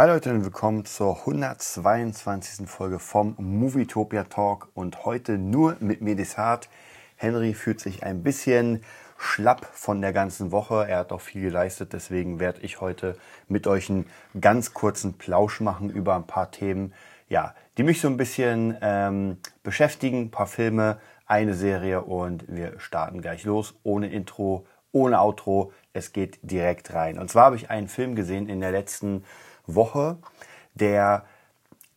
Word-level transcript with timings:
Hi 0.00 0.08
Leute 0.08 0.30
und 0.30 0.42
willkommen 0.46 0.86
zur 0.86 1.18
122. 1.26 2.66
Folge 2.66 2.98
vom 2.98 3.34
Movietopia 3.36 4.24
Talk 4.24 4.68
und 4.72 5.04
heute 5.04 5.36
nur 5.36 5.76
mit 5.80 6.00
Medisat. 6.00 6.70
Henry 7.16 7.52
fühlt 7.52 7.80
sich 7.80 8.02
ein 8.02 8.22
bisschen 8.22 8.82
schlapp 9.18 9.68
von 9.74 10.00
der 10.00 10.14
ganzen 10.14 10.52
Woche. 10.52 10.88
Er 10.88 11.00
hat 11.00 11.12
auch 11.12 11.20
viel 11.20 11.42
geleistet, 11.42 11.92
deswegen 11.92 12.40
werde 12.40 12.62
ich 12.62 12.80
heute 12.80 13.14
mit 13.46 13.66
euch 13.66 13.90
einen 13.90 14.06
ganz 14.40 14.72
kurzen 14.72 15.18
Plausch 15.18 15.60
machen 15.60 15.90
über 15.90 16.16
ein 16.16 16.26
paar 16.26 16.50
Themen, 16.50 16.94
ja, 17.28 17.54
die 17.76 17.82
mich 17.82 18.00
so 18.00 18.08
ein 18.08 18.16
bisschen 18.16 18.78
ähm, 18.80 19.36
beschäftigen. 19.62 20.22
Ein 20.22 20.30
paar 20.30 20.46
Filme, 20.46 20.98
eine 21.26 21.52
Serie 21.52 22.00
und 22.00 22.46
wir 22.48 22.80
starten 22.80 23.20
gleich 23.20 23.44
los, 23.44 23.74
ohne 23.82 24.08
Intro, 24.08 24.66
ohne 24.92 25.20
Outro. 25.20 25.74
Es 25.92 26.14
geht 26.14 26.38
direkt 26.40 26.94
rein. 26.94 27.18
Und 27.18 27.28
zwar 27.28 27.44
habe 27.44 27.56
ich 27.56 27.68
einen 27.68 27.88
Film 27.88 28.14
gesehen 28.14 28.48
in 28.48 28.60
der 28.60 28.70
letzten 28.70 29.24
Woche, 29.74 30.18
der 30.74 31.24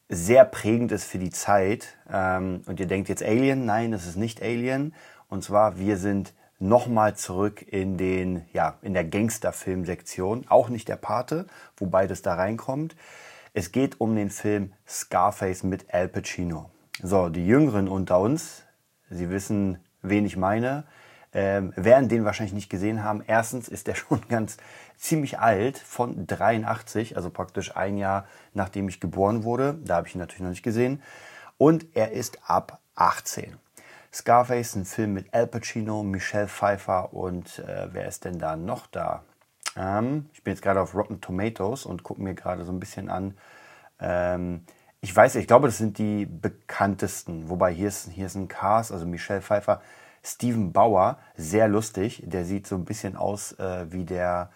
sehr 0.10 0.46
prägend 0.46 0.92
ist 0.92 1.06
für 1.06 1.18
die 1.18 1.30
Zeit. 1.30 1.98
Ähm, 2.12 2.62
und 2.66 2.80
ihr 2.80 2.88
denkt 2.88 3.10
jetzt 3.10 3.24
Alien? 3.24 3.66
Nein, 3.66 3.94
es 3.94 4.06
ist 4.06 4.16
nicht 4.16 4.42
Alien. 4.42 4.94
Und 5.30 5.44
zwar, 5.44 5.78
wir 5.78 5.98
sind 5.98 6.34
nochmal 6.60 7.16
zurück 7.16 7.66
in 7.68 7.98
den, 7.98 8.46
ja, 8.54 8.78
in 8.82 8.94
der 8.94 9.04
Gangsterfilm-Sektion. 9.04 10.46
Auch 10.50 10.70
nicht 10.70 10.88
der 10.88 10.96
Pate, 10.96 11.48
wobei 11.78 12.08
das 12.08 12.22
da 12.22 12.36
reinkommt. 12.36 12.96
Es 13.54 13.72
geht 13.72 14.00
um 14.00 14.16
den 14.16 14.30
Film 14.30 14.74
Scarface 14.88 15.64
mit 15.64 15.94
Al 15.94 16.08
Pacino. 16.08 16.70
So, 17.02 17.30
die 17.30 17.46
Jüngeren 17.46 17.88
unter 17.88 18.20
uns, 18.20 18.64
sie 19.10 19.30
wissen, 19.30 19.80
wen 20.02 20.26
ich 20.26 20.38
meine 20.38 20.86
ähm, 21.34 21.74
werden 21.76 22.10
den 22.10 22.26
wahrscheinlich 22.26 22.54
nicht 22.54 22.70
gesehen 22.70 23.04
haben. 23.04 23.24
Erstens 23.26 23.68
ist 23.68 23.88
der 23.88 23.96
schon 23.96 24.22
ganz 24.30 24.58
ziemlich 24.98 25.40
alt, 25.40 25.78
von 25.78 26.28
83, 26.28 27.16
also 27.16 27.30
praktisch 27.30 27.76
ein 27.76 27.98
Jahr 27.98 28.28
nachdem 28.54 28.88
ich 28.88 29.00
geboren 29.00 29.44
wurde. 29.44 29.78
Da 29.84 29.96
habe 29.96 30.08
ich 30.08 30.16
ihn 30.16 30.20
natürlich 30.20 30.42
noch 30.42 30.50
nicht 30.50 30.64
gesehen. 30.64 31.02
Und 31.58 31.86
er 31.94 32.12
ist 32.12 32.40
ab 32.48 32.80
18. 32.96 33.58
Scarface, 34.12 34.76
ein 34.76 34.86
Film 34.86 35.14
mit 35.14 35.34
Al 35.34 35.48
Pacino, 35.48 36.04
Michelle 36.04 36.48
Pfeiffer 36.48 37.14
und 37.14 37.60
äh, 37.60 37.88
wer 37.92 38.08
ist 38.08 38.26
denn 38.26 38.38
da 38.38 38.56
noch 38.56 38.86
da? 38.88 39.24
Ähm, 39.76 40.30
ich 40.34 40.44
bin 40.44 40.54
jetzt 40.54 40.62
gerade 40.62 40.82
auf 40.82 40.94
Rotten 40.94 41.20
Tomatoes 41.20 41.86
und 41.86 42.04
gucke 42.04 42.22
mir 42.22 42.36
gerade 42.36 42.64
so 42.64 42.72
ein 42.72 42.80
bisschen 42.80 43.10
an. 43.10 43.36
Ähm, 44.00 44.66
ich 45.02 45.16
weiß, 45.16 45.36
ich 45.36 45.48
glaube, 45.48 45.68
das 45.68 45.80
sind 45.80 45.98
die 45.98 46.26
bekanntesten. 46.26 47.50
Wobei 47.50 47.74
hier 47.74 47.88
ist, 47.88 48.10
hier 48.12 48.28
ist 48.28 48.36
ein 48.36 48.48
Cast, 48.48 48.92
also 48.92 49.06
Michelle 49.06 49.42
Pfeiffer 49.42 49.82
Steven 50.24 50.72
Bauer, 50.72 51.18
sehr 51.36 51.68
lustig. 51.68 52.24
Der 52.26 52.46
sieht 52.46 52.66
so 52.66 52.76
ein 52.76 52.86
bisschen 52.86 53.18
aus 53.18 53.52
äh, 53.60 53.92
wie 53.92 54.06
der 54.06 54.52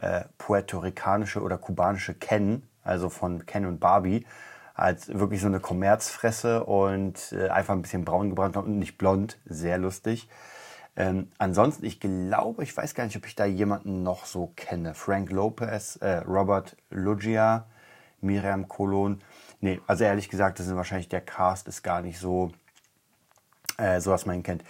äh, 0.00 0.24
puerto-ricanische 0.38 1.42
oder 1.42 1.58
kubanische 1.58 2.14
Ken, 2.14 2.62
also 2.82 3.08
von 3.08 3.46
Ken 3.46 3.66
und 3.66 3.80
Barbie. 3.80 4.26
Als 4.74 5.08
wirklich 5.08 5.42
so 5.42 5.46
eine 5.46 5.60
Kommerzfresse 5.60 6.64
und 6.64 7.32
äh, 7.32 7.48
einfach 7.48 7.74
ein 7.74 7.82
bisschen 7.82 8.04
braun 8.04 8.30
gebrannt 8.30 8.56
und 8.56 8.78
nicht 8.78 8.96
blond. 8.96 9.38
Sehr 9.44 9.76
lustig. 9.76 10.28
Ähm, 10.96 11.30
ansonsten, 11.36 11.84
ich 11.84 12.00
glaube, 12.00 12.62
ich 12.62 12.74
weiß 12.74 12.94
gar 12.94 13.04
nicht, 13.04 13.16
ob 13.16 13.26
ich 13.26 13.34
da 13.34 13.44
jemanden 13.44 14.02
noch 14.02 14.24
so 14.24 14.52
kenne. 14.56 14.94
Frank 14.94 15.30
Lopez, 15.30 15.96
äh, 15.96 16.18
Robert 16.18 16.76
Loggia, 16.88 17.66
Miriam 18.22 18.68
Colon. 18.68 19.20
Nee, 19.60 19.80
also 19.86 20.04
ehrlich 20.04 20.30
gesagt, 20.30 20.58
das 20.58 20.66
ist 20.66 20.76
wahrscheinlich 20.76 21.08
der 21.08 21.20
Cast 21.20 21.68
ist 21.68 21.82
gar 21.82 22.00
nicht 22.00 22.18
so, 22.18 22.50
äh, 23.76 24.00
so 24.00 24.10
was 24.10 24.24
man 24.24 24.36
ihn 24.36 24.42
kennt 24.42 24.64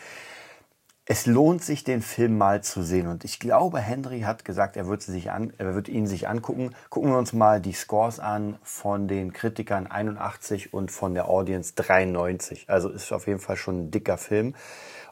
es 1.11 1.27
lohnt 1.27 1.65
sich, 1.65 1.83
den 1.83 2.03
Film 2.03 2.39
mal 2.39 2.63
zu 2.63 2.85
sehen. 2.85 3.09
Und 3.09 3.25
ich 3.25 3.41
glaube, 3.41 3.81
Henry 3.81 4.21
hat 4.21 4.45
gesagt, 4.45 4.77
er 4.77 4.87
wird, 4.87 5.03
sich 5.03 5.33
an, 5.33 5.53
er 5.59 5.75
wird 5.75 5.89
ihn 5.89 6.07
sich 6.07 6.29
angucken. 6.29 6.73
Gucken 6.89 7.11
wir 7.11 7.19
uns 7.19 7.33
mal 7.33 7.61
die 7.61 7.73
Scores 7.73 8.21
an 8.21 8.61
von 8.63 9.09
den 9.09 9.33
Kritikern 9.33 9.89
81 9.89 10.73
und 10.73 10.93
von 10.93 11.15
der 11.15 11.29
Audience 11.29 11.73
93. 11.75 12.71
Also 12.71 12.91
ist 12.91 13.11
auf 13.11 13.27
jeden 13.27 13.41
Fall 13.41 13.57
schon 13.57 13.87
ein 13.87 13.91
dicker 13.91 14.19
Film. 14.19 14.55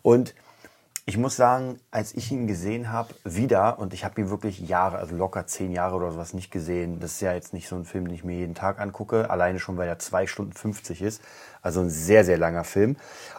Und 0.02 0.36
ich 1.08 1.16
muss 1.16 1.36
sagen, 1.36 1.80
als 1.90 2.14
ich 2.14 2.30
ihn 2.30 2.46
gesehen 2.46 2.92
habe, 2.92 3.14
wieder, 3.24 3.78
und 3.78 3.94
ich 3.94 4.04
habe 4.04 4.20
ihn 4.20 4.28
wirklich 4.28 4.60
Jahre, 4.60 4.98
also 4.98 5.16
locker 5.16 5.46
zehn 5.46 5.72
Jahre 5.72 5.96
oder 5.96 6.12
sowas 6.12 6.34
nicht 6.34 6.50
gesehen. 6.50 7.00
Das 7.00 7.14
ist 7.14 7.22
ja 7.22 7.32
jetzt 7.32 7.54
nicht 7.54 7.66
so 7.66 7.76
ein 7.76 7.86
Film, 7.86 8.04
den 8.04 8.14
ich 8.14 8.24
mir 8.24 8.36
jeden 8.36 8.54
Tag 8.54 8.78
angucke, 8.78 9.30
alleine 9.30 9.58
schon, 9.58 9.78
weil 9.78 9.88
er 9.88 9.98
zwei 9.98 10.26
Stunden 10.26 10.52
50 10.52 11.00
ist. 11.00 11.22
Also 11.62 11.80
ein 11.80 11.88
sehr, 11.88 12.24
sehr 12.26 12.36
langer 12.36 12.62
Film. 12.62 12.96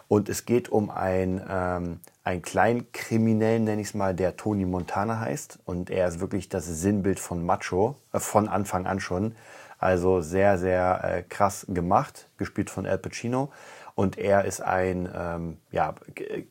Und 0.08 0.28
es 0.28 0.46
geht 0.46 0.68
um 0.68 0.90
ein, 0.90 1.40
ähm, 1.48 2.00
einen 2.30 2.42
kleinen 2.42 2.92
Kriminellen, 2.92 3.64
nenne 3.64 3.82
ich 3.82 3.88
es 3.88 3.94
mal, 3.94 4.14
der 4.14 4.36
Tony 4.36 4.64
Montana 4.64 5.20
heißt. 5.20 5.58
Und 5.64 5.90
er 5.90 6.08
ist 6.08 6.20
wirklich 6.20 6.48
das 6.48 6.66
Sinnbild 6.66 7.18
von 7.18 7.44
Macho, 7.44 7.96
äh, 8.12 8.20
von 8.20 8.48
Anfang 8.48 8.86
an 8.86 9.00
schon. 9.00 9.34
Also 9.78 10.20
sehr, 10.20 10.58
sehr 10.58 11.00
äh, 11.02 11.22
krass 11.22 11.66
gemacht, 11.68 12.28
gespielt 12.36 12.70
von 12.70 12.86
Al 12.86 12.98
Pacino. 12.98 13.50
Und 13.94 14.16
er 14.16 14.44
ist 14.44 14.60
ein 14.60 15.08
ähm, 15.14 15.56
ja, 15.72 15.94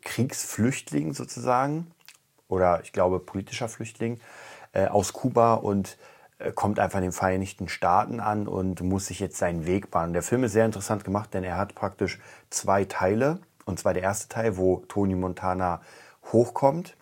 Kriegsflüchtling 0.02 1.14
sozusagen 1.14 1.88
oder 2.48 2.82
ich 2.84 2.92
glaube 2.92 3.20
politischer 3.20 3.70
Flüchtling 3.70 4.20
äh, 4.74 4.88
aus 4.88 5.14
Kuba 5.14 5.54
und 5.54 5.98
äh, 6.40 6.52
kommt 6.52 6.80
einfach 6.80 6.98
in 6.98 7.04
den 7.04 7.12
Vereinigten 7.12 7.70
Staaten 7.70 8.20
an 8.20 8.48
und 8.48 8.82
muss 8.82 9.08
sich 9.08 9.20
jetzt 9.20 9.38
seinen 9.38 9.66
Weg 9.66 9.90
bahnen. 9.92 10.14
Der 10.14 10.24
Film 10.24 10.44
ist 10.44 10.52
sehr 10.52 10.66
interessant 10.66 11.04
gemacht, 11.04 11.34
denn 11.34 11.44
er 11.44 11.58
hat 11.58 11.76
praktisch 11.76 12.20
zwei 12.50 12.86
Teile. 12.86 13.40
Und 13.69 13.80
zwar 13.80 13.94
der 13.94 14.03
erste 14.03 14.28
Teil, 14.28 14.57
wo 14.57 14.84
Tony 14.88 15.16
Montana 15.16 15.81
hochkommt 16.31 16.97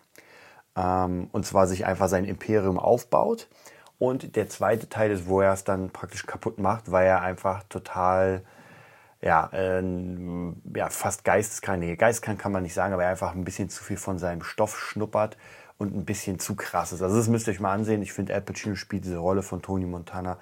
ähm, 0.76 1.28
und 1.32 1.46
zwar 1.46 1.66
sich 1.66 1.86
einfach 1.86 2.08
sein 2.08 2.24
Imperium 2.24 2.78
aufbaut. 2.78 3.48
Und 3.98 4.36
der 4.36 4.48
zweite 4.48 4.88
Teil 4.88 5.10
ist, 5.10 5.26
wo 5.26 5.40
er 5.40 5.52
es 5.52 5.64
dann 5.64 5.90
praktisch 5.90 6.26
kaputt 6.26 6.58
macht, 6.58 6.92
weil 6.92 7.06
er 7.06 7.22
einfach 7.22 7.64
total 7.64 8.42
ja, 9.20 9.48
äh, 9.52 9.82
ja, 10.76 10.90
fast 10.90 11.24
geisteskrank. 11.24 11.80
Nee, 11.80 11.96
geisteskrank 11.96 12.38
kann 12.38 12.52
man 12.52 12.62
nicht 12.62 12.74
sagen, 12.74 12.92
aber 12.92 13.04
er 13.04 13.10
einfach 13.10 13.34
ein 13.34 13.44
bisschen 13.44 13.70
zu 13.70 13.82
viel 13.82 13.96
von 13.96 14.18
seinem 14.18 14.42
Stoff 14.42 14.78
schnuppert 14.78 15.36
und 15.78 15.96
ein 15.96 16.04
bisschen 16.04 16.38
zu 16.38 16.54
krass 16.54 16.92
ist. 16.92 17.02
Also 17.02 17.16
das 17.16 17.28
müsst 17.28 17.48
ihr 17.48 17.54
euch 17.54 17.60
mal 17.60 17.72
ansehen. 17.72 18.02
Ich 18.02 18.12
finde, 18.12 18.34
Al 18.34 18.42
Pacino 18.42 18.76
spielt 18.76 19.04
diese 19.04 19.18
Rolle 19.18 19.42
von 19.42 19.62
Tony 19.62 19.86
Montana 19.86 20.38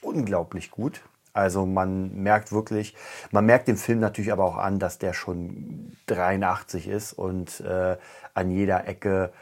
unglaublich 0.00 0.70
gut. 0.70 1.02
Also 1.36 1.66
man 1.66 2.22
merkt 2.22 2.50
wirklich, 2.50 2.94
man 3.30 3.44
merkt 3.44 3.68
dem 3.68 3.76
Film 3.76 4.00
natürlich 4.00 4.32
aber 4.32 4.44
auch 4.44 4.56
an, 4.56 4.78
dass 4.78 4.98
der 4.98 5.12
schon 5.12 5.96
83 6.06 6.88
ist 6.88 7.12
und 7.12 7.60
äh, 7.60 7.96
an 8.34 8.50
jeder 8.50 8.88
Ecke, 8.88 9.32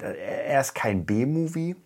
äh, 0.00 0.46
er 0.48 0.60
ist 0.60 0.74
kein 0.74 1.06
B-Movie, 1.06 1.76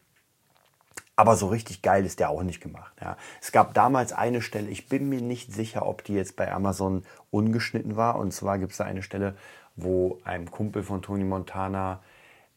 aber 1.16 1.36
so 1.36 1.48
richtig 1.48 1.82
geil 1.82 2.06
ist 2.06 2.18
der 2.18 2.30
auch 2.30 2.42
nicht 2.42 2.62
gemacht. 2.62 2.94
Ja. 3.00 3.18
Es 3.40 3.52
gab 3.52 3.74
damals 3.74 4.12
eine 4.12 4.40
Stelle, 4.40 4.68
ich 4.70 4.88
bin 4.88 5.08
mir 5.08 5.20
nicht 5.20 5.52
sicher, 5.52 5.86
ob 5.86 6.02
die 6.04 6.14
jetzt 6.14 6.36
bei 6.36 6.50
Amazon 6.50 7.04
ungeschnitten 7.30 7.96
war. 7.96 8.16
Und 8.16 8.32
zwar 8.32 8.58
gibt 8.58 8.72
es 8.72 8.78
da 8.78 8.84
eine 8.84 9.02
Stelle, 9.02 9.36
wo 9.76 10.18
einem 10.24 10.50
Kumpel 10.50 10.82
von 10.82 11.02
Tony 11.02 11.24
Montana 11.24 12.00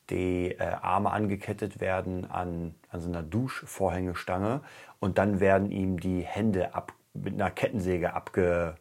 die 0.09 0.52
äh, 0.52 0.64
Arme 0.64 1.12
angekettet 1.12 1.81
werden 1.81 2.30
an, 2.30 2.75
an 2.90 3.02
so 3.02 3.09
einer 3.09 3.24
Duschvorhängestange 3.24 4.62
und 5.00 5.17
dann 5.17 5.39
werden 5.39 5.72
ihm 5.72 6.00
die 6.00 6.22
Hände 6.22 6.73
ab, 6.73 6.94
mit 7.13 7.33
einer 7.33 7.51
Kettensäge 7.51 8.13
abge, 8.13 8.75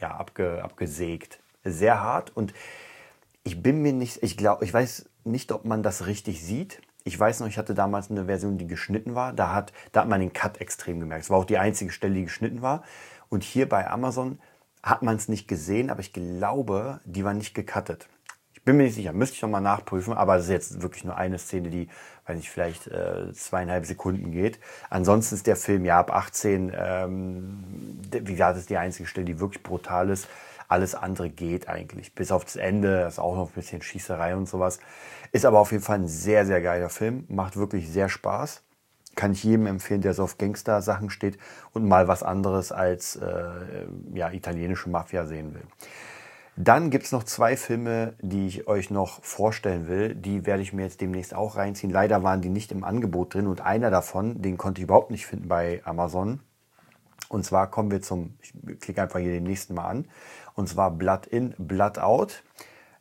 ja, 0.00 0.10
abge, 0.10 0.62
abgesägt. 0.62 1.40
Sehr 1.64 2.00
hart 2.00 2.36
und 2.36 2.52
ich 3.42 3.62
bin 3.62 3.82
mir 3.82 3.92
nicht, 3.92 4.22
ich 4.22 4.36
glaube, 4.36 4.64
ich 4.64 4.72
weiß 4.72 5.08
nicht, 5.24 5.52
ob 5.52 5.64
man 5.64 5.82
das 5.82 6.06
richtig 6.06 6.42
sieht. 6.42 6.80
Ich 7.04 7.18
weiß 7.18 7.40
noch, 7.40 7.48
ich 7.48 7.58
hatte 7.58 7.74
damals 7.74 8.10
eine 8.10 8.24
Version, 8.24 8.56
die 8.56 8.66
geschnitten 8.66 9.14
war. 9.14 9.32
Da 9.34 9.52
hat, 9.52 9.72
da 9.92 10.00
hat 10.00 10.08
man 10.08 10.20
den 10.20 10.32
Cut 10.32 10.60
extrem 10.60 11.00
gemerkt. 11.00 11.24
Es 11.24 11.30
war 11.30 11.38
auch 11.38 11.44
die 11.44 11.58
einzige 11.58 11.92
Stelle, 11.92 12.14
die 12.14 12.24
geschnitten 12.24 12.62
war. 12.62 12.82
Und 13.28 13.44
hier 13.44 13.68
bei 13.68 13.88
Amazon 13.88 14.38
hat 14.82 15.02
man 15.02 15.16
es 15.16 15.28
nicht 15.28 15.46
gesehen, 15.46 15.90
aber 15.90 16.00
ich 16.00 16.12
glaube, 16.12 17.00
die 17.04 17.24
war 17.24 17.34
nicht 17.34 17.54
gecuttet. 17.54 18.08
Ich 18.64 18.66
bin 18.66 18.78
mir 18.78 18.84
nicht 18.84 18.94
sicher, 18.94 19.12
müsste 19.12 19.36
ich 19.36 19.42
nochmal 19.42 19.60
nachprüfen, 19.60 20.14
aber 20.14 20.36
es 20.36 20.44
ist 20.44 20.50
jetzt 20.50 20.80
wirklich 20.80 21.04
nur 21.04 21.18
eine 21.18 21.38
Szene, 21.38 21.68
die, 21.68 21.86
weiß 22.26 22.34
nicht, 22.34 22.48
vielleicht 22.48 22.86
äh, 22.86 23.30
zweieinhalb 23.34 23.84
Sekunden 23.84 24.30
geht. 24.30 24.58
Ansonsten 24.88 25.34
ist 25.34 25.46
der 25.46 25.56
Film 25.56 25.84
ja 25.84 25.98
ab 25.98 26.10
18, 26.10 26.72
ähm, 26.74 27.62
wie 28.10 28.32
gesagt, 28.32 28.56
ist 28.56 28.70
die 28.70 28.78
einzige 28.78 29.06
Stelle, 29.06 29.26
die 29.26 29.38
wirklich 29.38 29.62
brutal 29.62 30.08
ist. 30.08 30.28
Alles 30.66 30.94
andere 30.94 31.28
geht 31.28 31.68
eigentlich. 31.68 32.14
Bis 32.14 32.32
auf 32.32 32.46
das 32.46 32.56
Ende, 32.56 33.00
das 33.00 33.12
ist 33.12 33.18
auch 33.18 33.36
noch 33.36 33.48
ein 33.50 33.54
bisschen 33.54 33.82
Schießerei 33.82 34.34
und 34.34 34.48
sowas. 34.48 34.80
Ist 35.30 35.44
aber 35.44 35.58
auf 35.58 35.70
jeden 35.70 35.84
Fall 35.84 35.98
ein 35.98 36.08
sehr, 36.08 36.46
sehr 36.46 36.62
geiler 36.62 36.88
Film. 36.88 37.26
Macht 37.28 37.58
wirklich 37.58 37.90
sehr 37.90 38.08
Spaß. 38.08 38.62
Kann 39.14 39.32
ich 39.32 39.44
jedem 39.44 39.66
empfehlen, 39.66 40.00
der 40.00 40.14
so 40.14 40.22
auf 40.22 40.38
Gangster-Sachen 40.38 41.10
steht 41.10 41.36
und 41.74 41.86
mal 41.86 42.08
was 42.08 42.22
anderes 42.22 42.72
als 42.72 43.16
äh, 43.16 43.26
ja, 44.14 44.30
italienische 44.30 44.88
Mafia 44.88 45.26
sehen 45.26 45.52
will. 45.52 45.64
Dann 46.56 46.90
gibt 46.90 47.06
es 47.06 47.12
noch 47.12 47.24
zwei 47.24 47.56
Filme, 47.56 48.14
die 48.20 48.46
ich 48.46 48.68
euch 48.68 48.90
noch 48.90 49.22
vorstellen 49.24 49.88
will. 49.88 50.14
Die 50.14 50.46
werde 50.46 50.62
ich 50.62 50.72
mir 50.72 50.82
jetzt 50.82 51.00
demnächst 51.00 51.34
auch 51.34 51.56
reinziehen. 51.56 51.92
Leider 51.92 52.22
waren 52.22 52.42
die 52.42 52.48
nicht 52.48 52.70
im 52.70 52.84
Angebot 52.84 53.34
drin 53.34 53.48
und 53.48 53.60
einer 53.60 53.90
davon, 53.90 54.40
den 54.40 54.56
konnte 54.56 54.80
ich 54.80 54.84
überhaupt 54.84 55.10
nicht 55.10 55.26
finden 55.26 55.48
bei 55.48 55.82
Amazon. 55.84 56.40
Und 57.28 57.44
zwar 57.44 57.68
kommen 57.70 57.90
wir 57.90 58.02
zum, 58.02 58.38
ich 58.40 58.52
klicke 58.78 59.02
einfach 59.02 59.18
hier 59.18 59.32
den 59.32 59.42
nächsten 59.42 59.74
mal 59.74 59.88
an. 59.88 60.08
Und 60.54 60.68
zwar 60.68 60.92
Blood 60.92 61.26
In, 61.26 61.54
Blood 61.58 61.98
Out. 61.98 62.44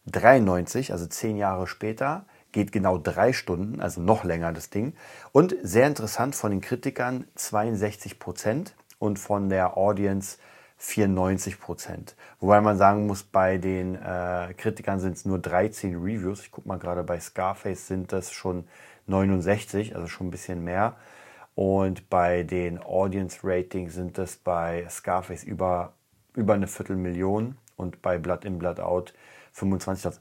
93, 0.05 0.91
also 0.91 1.05
zehn 1.05 1.37
Jahre 1.37 1.67
später, 1.67 2.25
geht 2.51 2.71
genau 2.71 2.97
drei 2.97 3.33
Stunden, 3.33 3.79
also 3.81 4.01
noch 4.01 4.23
länger 4.23 4.51
das 4.51 4.69
Ding. 4.69 4.93
Und 5.31 5.55
sehr 5.61 5.87
interessant 5.87 6.35
von 6.35 6.51
den 6.51 6.61
Kritikern 6.61 7.25
62 7.35 8.19
Prozent 8.19 8.75
und 8.99 9.19
von 9.19 9.49
der 9.49 9.77
Audience 9.77 10.37
94 10.83 11.61
Prozent. 11.61 12.15
Wobei 12.41 12.59
man 12.59 12.77
sagen 12.77 13.07
muss, 13.07 13.23
bei 13.23 13.57
den 13.57 13.95
äh, 13.95 14.53
Kritikern 14.57 14.99
sind 14.99 15.15
es 15.15 15.23
nur 15.23 15.39
13 15.39 15.95
Reviews. 15.95 16.41
Ich 16.41 16.51
gucke 16.51 16.67
mal 16.67 16.77
gerade, 16.77 17.03
bei 17.03 17.19
Scarface 17.21 17.87
sind 17.87 18.11
das 18.11 18.33
schon 18.33 18.65
69, 19.07 19.95
also 19.95 20.07
schon 20.07 20.27
ein 20.27 20.31
bisschen 20.31 20.61
mehr. 20.61 20.97
Und 21.55 22.09
bei 22.09 22.43
den 22.43 22.83
Audience 22.83 23.39
Ratings 23.43 23.93
sind 23.93 24.17
das 24.17 24.35
bei 24.35 24.85
Scarface 24.89 25.45
über, 25.45 25.93
über 26.35 26.53
eine 26.53 26.67
Viertelmillion 26.67 27.57
und 27.77 28.01
bei 28.01 28.17
Blood 28.17 28.43
in, 28.43 28.59
Blood 28.59 28.81
Out 28.81 29.13
25.000. 29.55 30.19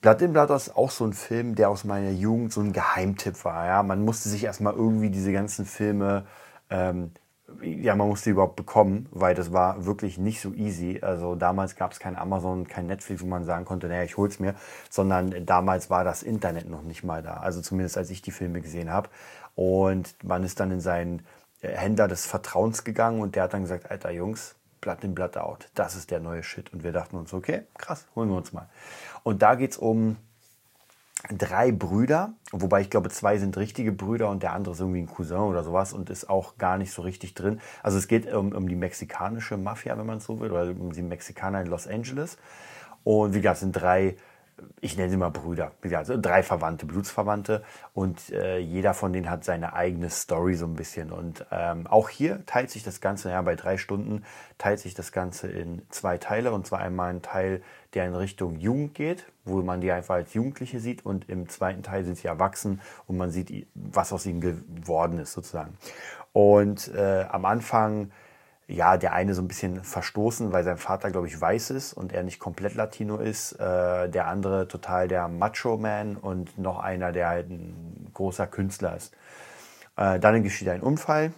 Blood 0.00 0.22
in 0.22 0.32
Blood 0.32 0.50
Out 0.50 0.56
ist 0.56 0.76
auch 0.76 0.90
so 0.90 1.04
ein 1.04 1.12
Film, 1.12 1.54
der 1.54 1.68
aus 1.68 1.84
meiner 1.84 2.12
Jugend 2.12 2.54
so 2.54 2.62
ein 2.62 2.72
Geheimtipp 2.72 3.44
war. 3.44 3.66
Ja? 3.66 3.82
Man 3.82 4.06
musste 4.06 4.30
sich 4.30 4.42
erstmal 4.42 4.72
irgendwie 4.72 5.10
diese 5.10 5.32
ganzen 5.32 5.66
Filme 5.66 6.24
ähm, 6.70 7.10
ja, 7.62 7.94
man 7.94 8.08
musste 8.08 8.30
überhaupt 8.30 8.56
bekommen, 8.56 9.06
weil 9.10 9.34
das 9.34 9.52
war 9.52 9.86
wirklich 9.86 10.18
nicht 10.18 10.40
so 10.40 10.52
easy. 10.52 10.98
Also 11.02 11.34
damals 11.34 11.76
gab 11.76 11.92
es 11.92 11.98
kein 11.98 12.16
Amazon, 12.16 12.68
kein 12.68 12.86
Netflix, 12.86 13.22
wo 13.22 13.26
man 13.26 13.44
sagen 13.44 13.64
konnte, 13.64 13.88
naja, 13.88 14.02
ich 14.02 14.16
hol's 14.16 14.38
mir, 14.38 14.54
sondern 14.90 15.46
damals 15.46 15.90
war 15.90 16.04
das 16.04 16.22
Internet 16.22 16.68
noch 16.68 16.82
nicht 16.82 17.04
mal 17.04 17.22
da. 17.22 17.38
Also 17.38 17.60
zumindest 17.60 17.96
als 17.96 18.10
ich 18.10 18.22
die 18.22 18.30
Filme 18.30 18.60
gesehen 18.60 18.90
habe. 18.92 19.08
Und 19.54 20.14
man 20.22 20.44
ist 20.44 20.60
dann 20.60 20.70
in 20.70 20.80
seinen 20.80 21.26
äh, 21.62 21.68
Händler 21.68 22.06
des 22.06 22.26
Vertrauens 22.26 22.84
gegangen 22.84 23.20
und 23.20 23.34
der 23.34 23.44
hat 23.44 23.54
dann 23.54 23.62
gesagt, 23.62 23.90
alter 23.90 24.10
Jungs, 24.10 24.54
Blatt 24.80 25.02
in 25.02 25.14
Blatt 25.14 25.36
out, 25.36 25.70
das 25.74 25.96
ist 25.96 26.10
der 26.10 26.20
neue 26.20 26.42
Shit. 26.42 26.72
Und 26.72 26.84
wir 26.84 26.92
dachten 26.92 27.16
uns, 27.16 27.32
okay, 27.32 27.62
krass, 27.76 28.06
holen 28.14 28.28
wir 28.28 28.36
uns 28.36 28.52
mal. 28.52 28.68
Und 29.24 29.42
da 29.42 29.54
geht's 29.54 29.76
um 29.76 30.16
drei 31.30 31.72
Brüder, 31.72 32.34
wobei 32.52 32.80
ich 32.80 32.90
glaube, 32.90 33.10
zwei 33.10 33.38
sind 33.38 33.56
richtige 33.56 33.92
Brüder 33.92 34.30
und 34.30 34.42
der 34.42 34.52
andere 34.52 34.74
ist 34.74 34.80
irgendwie 34.80 35.00
ein 35.00 35.08
Cousin 35.08 35.38
oder 35.38 35.64
sowas 35.64 35.92
und 35.92 36.10
ist 36.10 36.30
auch 36.30 36.56
gar 36.58 36.78
nicht 36.78 36.92
so 36.92 37.02
richtig 37.02 37.34
drin. 37.34 37.60
Also 37.82 37.98
es 37.98 38.06
geht 38.06 38.32
um, 38.32 38.52
um 38.52 38.68
die 38.68 38.76
mexikanische 38.76 39.56
Mafia, 39.56 39.98
wenn 39.98 40.06
man 40.06 40.18
es 40.18 40.24
so 40.24 40.38
will, 40.40 40.52
oder 40.52 40.70
um 40.70 40.92
die 40.92 41.02
Mexikaner 41.02 41.60
in 41.60 41.66
Los 41.66 41.88
Angeles. 41.88 42.38
Und 43.04 43.34
wie 43.34 43.40
gesagt, 43.40 43.54
es 43.54 43.60
sind 43.60 43.72
drei 43.72 44.16
ich 44.80 44.96
nenne 44.96 45.10
sie 45.10 45.16
mal 45.16 45.30
Brüder, 45.30 45.72
also 45.92 46.16
drei 46.20 46.42
Verwandte, 46.42 46.86
Blutsverwandte 46.86 47.62
und 47.94 48.30
äh, 48.30 48.58
jeder 48.58 48.94
von 48.94 49.12
denen 49.12 49.30
hat 49.30 49.44
seine 49.44 49.72
eigene 49.72 50.10
Story 50.10 50.54
so 50.54 50.66
ein 50.66 50.74
bisschen. 50.74 51.12
Und 51.12 51.46
ähm, 51.50 51.86
auch 51.86 52.08
hier 52.08 52.44
teilt 52.46 52.70
sich 52.70 52.82
das 52.82 53.00
Ganze, 53.00 53.30
ja, 53.30 53.42
bei 53.42 53.56
drei 53.56 53.76
Stunden 53.76 54.24
teilt 54.56 54.80
sich 54.80 54.94
das 54.94 55.12
Ganze 55.12 55.48
in 55.48 55.82
zwei 55.90 56.18
Teile 56.18 56.52
und 56.52 56.66
zwar 56.66 56.80
einmal 56.80 57.10
ein 57.10 57.22
Teil, 57.22 57.62
der 57.94 58.06
in 58.06 58.14
Richtung 58.14 58.56
Jugend 58.56 58.94
geht, 58.94 59.26
wo 59.44 59.62
man 59.62 59.80
die 59.80 59.90
einfach 59.90 60.16
als 60.16 60.34
Jugendliche 60.34 60.80
sieht 60.80 61.04
und 61.04 61.28
im 61.28 61.48
zweiten 61.48 61.82
Teil 61.82 62.04
sind 62.04 62.18
sie 62.18 62.28
erwachsen 62.28 62.80
und 63.06 63.16
man 63.16 63.30
sieht, 63.30 63.66
was 63.74 64.12
aus 64.12 64.26
ihnen 64.26 64.40
geworden 64.40 65.18
ist 65.18 65.32
sozusagen. 65.32 65.76
Und 66.32 66.88
äh, 66.94 67.24
am 67.30 67.44
Anfang 67.44 68.10
ja, 68.68 68.98
der 68.98 69.14
eine 69.14 69.34
so 69.34 69.40
ein 69.40 69.48
bisschen 69.48 69.82
verstoßen, 69.82 70.52
weil 70.52 70.62
sein 70.62 70.76
Vater, 70.76 71.10
glaube 71.10 71.26
ich, 71.26 71.40
weiß 71.40 71.70
ist 71.70 71.94
und 71.94 72.12
er 72.12 72.22
nicht 72.22 72.38
komplett 72.38 72.74
Latino 72.74 73.16
ist. 73.16 73.52
Äh, 73.52 74.10
der 74.10 74.26
andere 74.26 74.68
total 74.68 75.08
der 75.08 75.26
Macho-Man 75.26 76.16
und 76.16 76.58
noch 76.58 76.78
einer, 76.78 77.10
der 77.12 77.28
halt 77.28 77.50
ein 77.50 78.10
großer 78.12 78.46
Künstler 78.46 78.94
ist. 78.94 79.14
Äh, 79.96 80.20
dann 80.20 80.42
geschieht 80.42 80.68
ein 80.68 80.82
Unfall. 80.82 81.32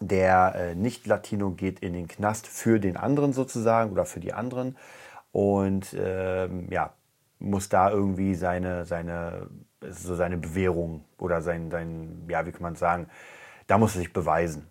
Der 0.00 0.54
äh, 0.56 0.74
Nicht-Latino 0.74 1.52
geht 1.52 1.78
in 1.80 1.92
den 1.92 2.08
Knast 2.08 2.48
für 2.48 2.80
den 2.80 2.96
anderen 2.96 3.32
sozusagen 3.32 3.92
oder 3.92 4.04
für 4.04 4.20
die 4.20 4.32
anderen 4.32 4.76
und 5.30 5.96
ähm, 5.98 6.66
ja, 6.70 6.92
muss 7.38 7.68
da 7.68 7.90
irgendwie 7.90 8.34
seine, 8.34 8.84
seine, 8.84 9.48
so 9.88 10.16
seine 10.16 10.36
Bewährung 10.36 11.04
oder 11.16 11.42
sein, 11.42 11.70
sein, 11.70 12.26
ja, 12.28 12.44
wie 12.44 12.50
kann 12.50 12.62
man 12.62 12.76
sagen, 12.76 13.08
da 13.68 13.78
muss 13.78 13.94
er 13.94 14.00
sich 14.00 14.12
beweisen. 14.12 14.66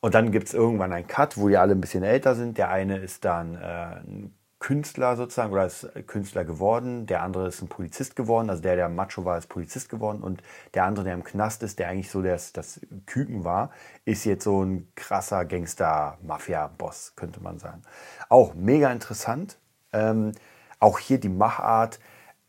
Und 0.00 0.14
dann 0.14 0.30
gibt 0.30 0.48
es 0.48 0.54
irgendwann 0.54 0.92
einen 0.92 1.06
Cut, 1.06 1.36
wo 1.36 1.48
die 1.48 1.56
alle 1.56 1.72
ein 1.72 1.80
bisschen 1.80 2.04
älter 2.04 2.34
sind. 2.34 2.56
Der 2.56 2.70
eine 2.70 2.98
ist 2.98 3.24
dann 3.24 3.56
äh, 3.56 3.58
ein 3.58 4.38
Künstler 4.60 5.16
sozusagen 5.16 5.52
oder 5.52 5.66
ist 5.66 5.88
Künstler 6.06 6.44
geworden. 6.44 7.06
Der 7.06 7.22
andere 7.22 7.48
ist 7.48 7.62
ein 7.62 7.68
Polizist 7.68 8.16
geworden. 8.16 8.50
Also 8.50 8.62
der, 8.62 8.76
der 8.76 8.88
Macho 8.88 9.24
war, 9.24 9.38
ist 9.38 9.48
Polizist 9.48 9.88
geworden. 9.88 10.22
Und 10.22 10.42
der 10.74 10.84
andere, 10.84 11.04
der 11.04 11.14
im 11.14 11.24
Knast 11.24 11.62
ist, 11.62 11.78
der 11.78 11.88
eigentlich 11.88 12.10
so 12.10 12.22
das, 12.22 12.52
das 12.52 12.80
Küken 13.06 13.44
war, 13.44 13.70
ist 14.04 14.24
jetzt 14.24 14.44
so 14.44 14.64
ein 14.64 14.88
krasser 14.94 15.44
Gangster-Mafia-Boss, 15.44 17.14
könnte 17.14 17.40
man 17.40 17.58
sagen. 17.58 17.82
Auch 18.28 18.54
mega 18.54 18.90
interessant. 18.90 19.58
Ähm, 19.92 20.32
auch 20.80 20.98
hier 20.98 21.18
die 21.18 21.28
Machart 21.28 21.98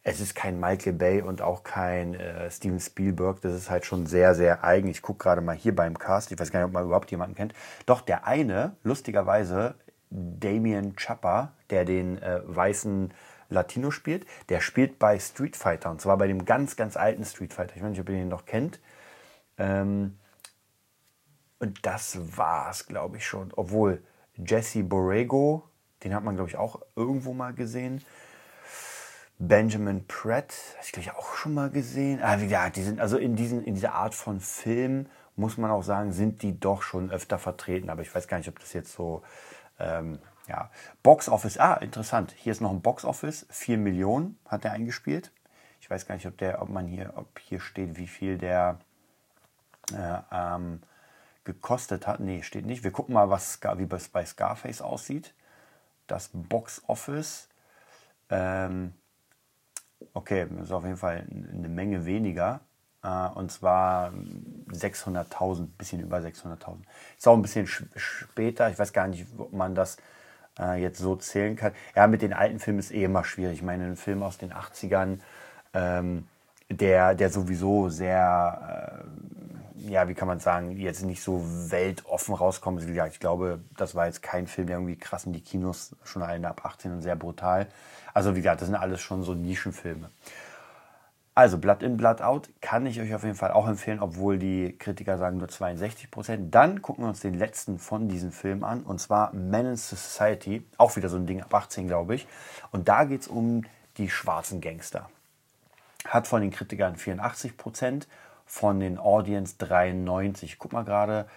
es 0.04 0.19
ist 0.19 0.34
kein 0.34 0.60
Michael 0.60 0.94
Bay 0.94 1.22
und 1.22 1.42
auch 1.42 1.63
kein 1.63 2.13
äh, 2.13 2.50
Steven 2.50 2.80
Spielberg. 2.80 3.42
Das 3.42 3.54
ist 3.54 3.69
halt 3.69 3.86
schon 3.86 4.06
sehr, 4.06 4.34
sehr 4.34 4.63
eigen. 4.63 4.88
Ich 4.88 5.01
gucke 5.01 5.24
gerade 5.24 5.42
mal 5.42 5.56
hier 5.56 5.75
beim 5.75 5.98
Cast. 5.98 6.31
Ich 6.31 6.40
weiß 6.40 6.51
gar 6.51 6.60
nicht, 6.60 6.68
ob 6.68 6.74
man 6.74 6.86
überhaupt 6.86 7.12
jemanden 7.12 7.36
kennt. 7.36 7.54
Doch 7.86 8.01
der 8.01 8.25
eine, 8.25 8.75
lustigerweise, 8.84 9.75
Damien 10.10 10.96
Chapa, 10.96 11.54
der 11.69 11.86
den 11.86 12.22
äh, 12.22 12.42
weißen 12.46 13.13
Latino 13.50 13.92
spielt, 13.92 14.25
der 14.48 14.62
spielt 14.62 15.00
bei 15.00 15.19
Street 15.19 15.57
Fighter. 15.57 15.92
Und 15.92 16.02
zwar 16.02 16.18
bei 16.18 16.28
dem 16.28 16.45
ganz, 16.45 16.75
ganz 16.75 16.95
alten 16.95 17.25
Street 17.25 17.54
Fighter. 17.54 17.75
Ich 17.75 17.84
weiß 17.84 17.90
nicht, 17.90 18.00
ob 18.00 18.10
ihr 18.10 18.16
den 18.16 18.30
noch 18.30 18.45
kennt. 18.45 18.80
Ähm, 19.57 20.18
und 21.60 21.86
das 21.86 22.38
war's, 22.38 22.88
glaube 22.88 23.18
ich 23.18 23.28
schon. 23.28 23.52
Obwohl 23.56 24.02
Jesse 24.36 24.84
Borrego, 24.84 25.69
den 26.04 26.16
hat 26.16 26.24
man, 26.24 26.36
glaube 26.36 26.50
ich, 26.50 26.57
auch 26.57 26.81
irgendwo 26.95 27.34
mal 27.34 27.54
gesehen. 27.54 28.02
Benjamin 29.41 30.06
Pratt, 30.06 30.53
ich 30.83 30.91
glaube 30.91 31.09
ich 31.09 31.15
auch 31.15 31.33
schon 31.33 31.53
mal 31.53 31.69
gesehen. 31.69 32.19
Ah, 32.21 32.39
wie 32.39 32.44
gesagt, 32.44 32.75
die 32.75 32.83
sind 32.83 33.00
also 33.00 33.18
in, 33.18 33.38
diesen, 33.38 33.63
in 33.63 33.74
dieser 33.74 33.94
Art 33.94 34.13
von 34.13 34.41
Film, 34.41 35.07
muss 35.38 35.57
man 35.57 35.71
auch 35.71 35.81
sagen, 35.81 36.12
sind 36.12 36.41
die 36.44 36.59
doch 36.59 36.81
schon 36.81 37.09
öfter 37.09 37.39
vertreten. 37.39 37.89
Aber 37.89 38.01
ich 38.01 38.13
weiß 38.13 38.27
gar 38.27 38.38
nicht, 38.38 38.50
ob 38.50 38.59
das 38.59 38.74
jetzt 38.74 38.91
so, 38.91 39.24
ähm, 39.80 40.19
ja. 40.50 40.69
Box 41.03 41.30
Office, 41.30 41.57
ah, 41.57 41.75
interessant. 41.75 42.33
Hier 42.38 42.51
ist 42.51 42.59
noch 42.59 42.71
ein 42.71 42.81
Box 42.81 43.06
Office, 43.06 43.45
4 43.50 43.77
Millionen 43.77 44.38
hat 44.45 44.65
er 44.65 44.74
eingespielt. 44.74 45.31
Ich 45.80 45.89
weiß 45.89 46.06
gar 46.06 46.15
nicht, 46.15 46.27
ob 46.27 46.38
der, 46.38 46.62
ob 46.62 46.68
man 46.68 46.85
hier, 46.85 47.13
ob 47.15 47.39
hier 47.39 47.62
steht, 47.62 47.97
wie 47.97 48.07
viel 48.07 48.38
der 48.38 48.80
äh, 49.94 50.19
ähm, 50.33 50.81
gekostet 51.45 52.07
hat. 52.07 52.19
Nee, 52.19 52.44
steht 52.44 52.65
nicht. 52.65 52.83
Wir 52.83 52.92
gucken 52.92 53.13
mal, 53.13 53.30
was, 53.30 53.59
wie 53.77 53.95
es 53.95 54.09
bei 54.09 54.25
Scarface 54.25 54.81
aussieht. 54.81 55.33
Das 56.07 56.30
Box 56.33 56.83
Office. 56.88 57.47
Ähm, 58.30 58.94
Okay, 60.13 60.47
das 60.50 60.65
ist 60.65 60.71
auf 60.71 60.83
jeden 60.83 60.97
Fall 60.97 61.25
eine 61.53 61.69
Menge 61.69 62.06
weniger. 62.06 62.61
Äh, 63.03 63.27
und 63.35 63.51
zwar 63.51 64.11
600.000, 64.71 65.67
bisschen 65.77 66.01
über 66.01 66.17
600.000. 66.17 66.77
Ist 67.17 67.27
auch 67.27 67.35
ein 67.35 67.41
bisschen 67.41 67.67
später. 67.67 68.69
Ich 68.69 68.80
weiß 68.80 68.94
gar 68.94 69.07
nicht, 69.07 69.25
ob 69.37 69.54
man 69.54 69.75
das 69.75 69.97
äh, 70.59 70.81
jetzt 70.81 70.99
so 70.99 71.16
zählen 71.16 71.56
kann. 71.56 71.73
Ja, 71.95 72.07
mit 72.07 72.21
den 72.21 72.33
alten 72.33 72.59
Filmen 72.59 72.80
ist 72.80 72.92
eh 72.92 73.04
immer 73.04 73.23
schwierig. 73.23 73.57
Ich 73.59 73.63
meine, 73.63 73.85
ein 73.85 73.95
Film 73.95 74.23
aus 74.23 74.37
den 74.37 74.54
80ern, 74.54 75.19
ähm, 75.73 76.28
der, 76.69 77.16
der 77.16 77.30
sowieso 77.30 77.89
sehr, 77.89 79.04
äh, 79.06 79.58
ja, 79.88 80.07
wie 80.07 80.14
kann 80.14 80.28
man 80.28 80.40
sagen, 80.40 80.78
jetzt 80.78 81.04
nicht 81.04 81.21
so 81.21 81.44
weltoffen 81.71 82.36
gesagt, 82.36 83.14
ich 83.14 83.19
glaube, 83.19 83.59
das 83.78 83.95
war 83.95 84.06
jetzt 84.06 84.21
kein 84.21 84.48
Film, 84.48 84.68
der 84.68 84.78
irgendwie 84.78 84.98
krass 84.98 85.26
in 85.26 85.33
die 85.33 85.42
Kinos 85.42 85.95
schon 86.04 86.21
alleine 86.21 86.50
ab 86.50 86.66
18 86.66 86.92
und 86.92 87.02
sehr 87.02 87.16
brutal. 87.16 87.68
Also 88.14 88.36
wie 88.36 88.42
gesagt, 88.42 88.62
das 88.62 88.68
sind 88.68 88.76
alles 88.76 89.02
schon 89.02 89.24
so 89.24 89.33
Nischenfilme. 89.33 90.09
Also 91.40 91.57
Blood 91.57 91.83
in, 91.83 91.95
Blood 91.95 92.21
out 92.21 92.50
kann 92.59 92.86
ich 92.86 93.00
euch 93.00 93.14
auf 93.16 93.24
jeden 93.24 93.36
Fall 93.36 93.52
auch 93.52 93.68
empfehlen, 93.68 94.02
obwohl 94.02 94.38
die 94.38 94.76
Kritiker 94.78 95.18
sagen 95.18 95.38
nur 95.38 95.48
62 95.48 96.12
Prozent. 96.12 96.54
Dann 96.54 96.81
gucken 96.81 97.06
wir 97.06 97.09
uns 97.09 97.21
den 97.21 97.33
letzten 97.33 97.80
von 97.80 98.09
diesen 98.09 98.33
Filmen 98.33 98.66
an 98.66 98.83
und 98.83 99.00
zwar 99.00 99.33
Men 99.33 99.68
in 99.68 99.78
Society. 99.78 100.68
Auch 100.78 100.98
wieder 100.98 101.07
so 101.07 101.16
ein 101.16 101.28
Ding 101.28 101.42
ab 101.42 101.54
18, 101.54 101.88
glaube 101.88 102.16
ich. 102.16 102.28
Und 102.71 102.90
da 102.90 103.06
geht 103.06 103.21
es 103.21 103.28
um 103.30 103.64
die 103.95 104.09
schwarzen 104.09 104.59
Gangster. 104.59 105.09
Hat 106.06 106.28
von 106.28 106.42
den 106.42 106.52
Kritikern 106.52 106.98
84 106.98 107.56
Prozent, 107.56 108.09
von 108.49 108.79
den 108.79 108.97
Audience 108.97 109.56
93. 109.59 110.57
guck 110.57 110.73
mal 110.73 110.83
gerade, 110.83 111.27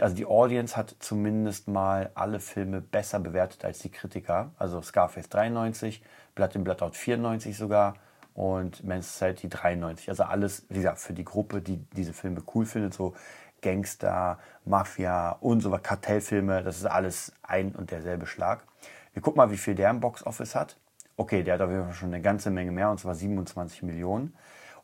also 0.00 0.16
die 0.16 0.24
Audience 0.24 0.74
hat 0.74 0.96
zumindest 0.98 1.68
mal 1.68 2.10
alle 2.14 2.40
Filme 2.40 2.80
besser 2.80 3.20
bewertet 3.20 3.62
als 3.62 3.80
die 3.80 3.90
Kritiker. 3.90 4.50
Also 4.58 4.80
Scarface 4.80 5.28
93, 5.28 6.02
Blood 6.34 6.56
in 6.56 6.64
Blood 6.64 6.80
Out 6.80 6.96
94 6.96 7.56
sogar 7.56 7.94
und 8.32 8.82
Men's 8.84 9.12
Society 9.12 9.50
93. 9.50 10.08
Also 10.08 10.22
alles, 10.24 10.64
wie 10.70 10.76
gesagt, 10.76 10.98
für 10.98 11.12
die 11.12 11.24
Gruppe, 11.24 11.60
die 11.60 11.76
diese 11.94 12.14
Filme 12.14 12.42
cool 12.54 12.64
findet, 12.64 12.94
so 12.94 13.14
Gangster, 13.60 14.38
Mafia 14.64 15.32
und 15.40 15.60
so 15.60 15.70
Kartellfilme, 15.70 16.62
das 16.62 16.78
ist 16.78 16.86
alles 16.86 17.34
ein 17.42 17.74
und 17.74 17.90
derselbe 17.90 18.26
Schlag. 18.26 18.64
Wir 19.12 19.20
gucken 19.20 19.36
mal, 19.36 19.50
wie 19.50 19.58
viel 19.58 19.74
der 19.74 19.90
im 19.90 20.00
Box 20.00 20.24
Office 20.24 20.54
hat. 20.54 20.78
Okay, 21.18 21.42
der 21.42 21.54
hat 21.54 21.60
auf 21.60 21.70
jeden 21.70 21.84
Fall 21.84 21.92
schon 21.92 22.08
eine 22.08 22.22
ganze 22.22 22.50
Menge 22.50 22.72
mehr, 22.72 22.90
und 22.90 22.98
zwar 22.98 23.14
27 23.14 23.82
Millionen 23.82 24.34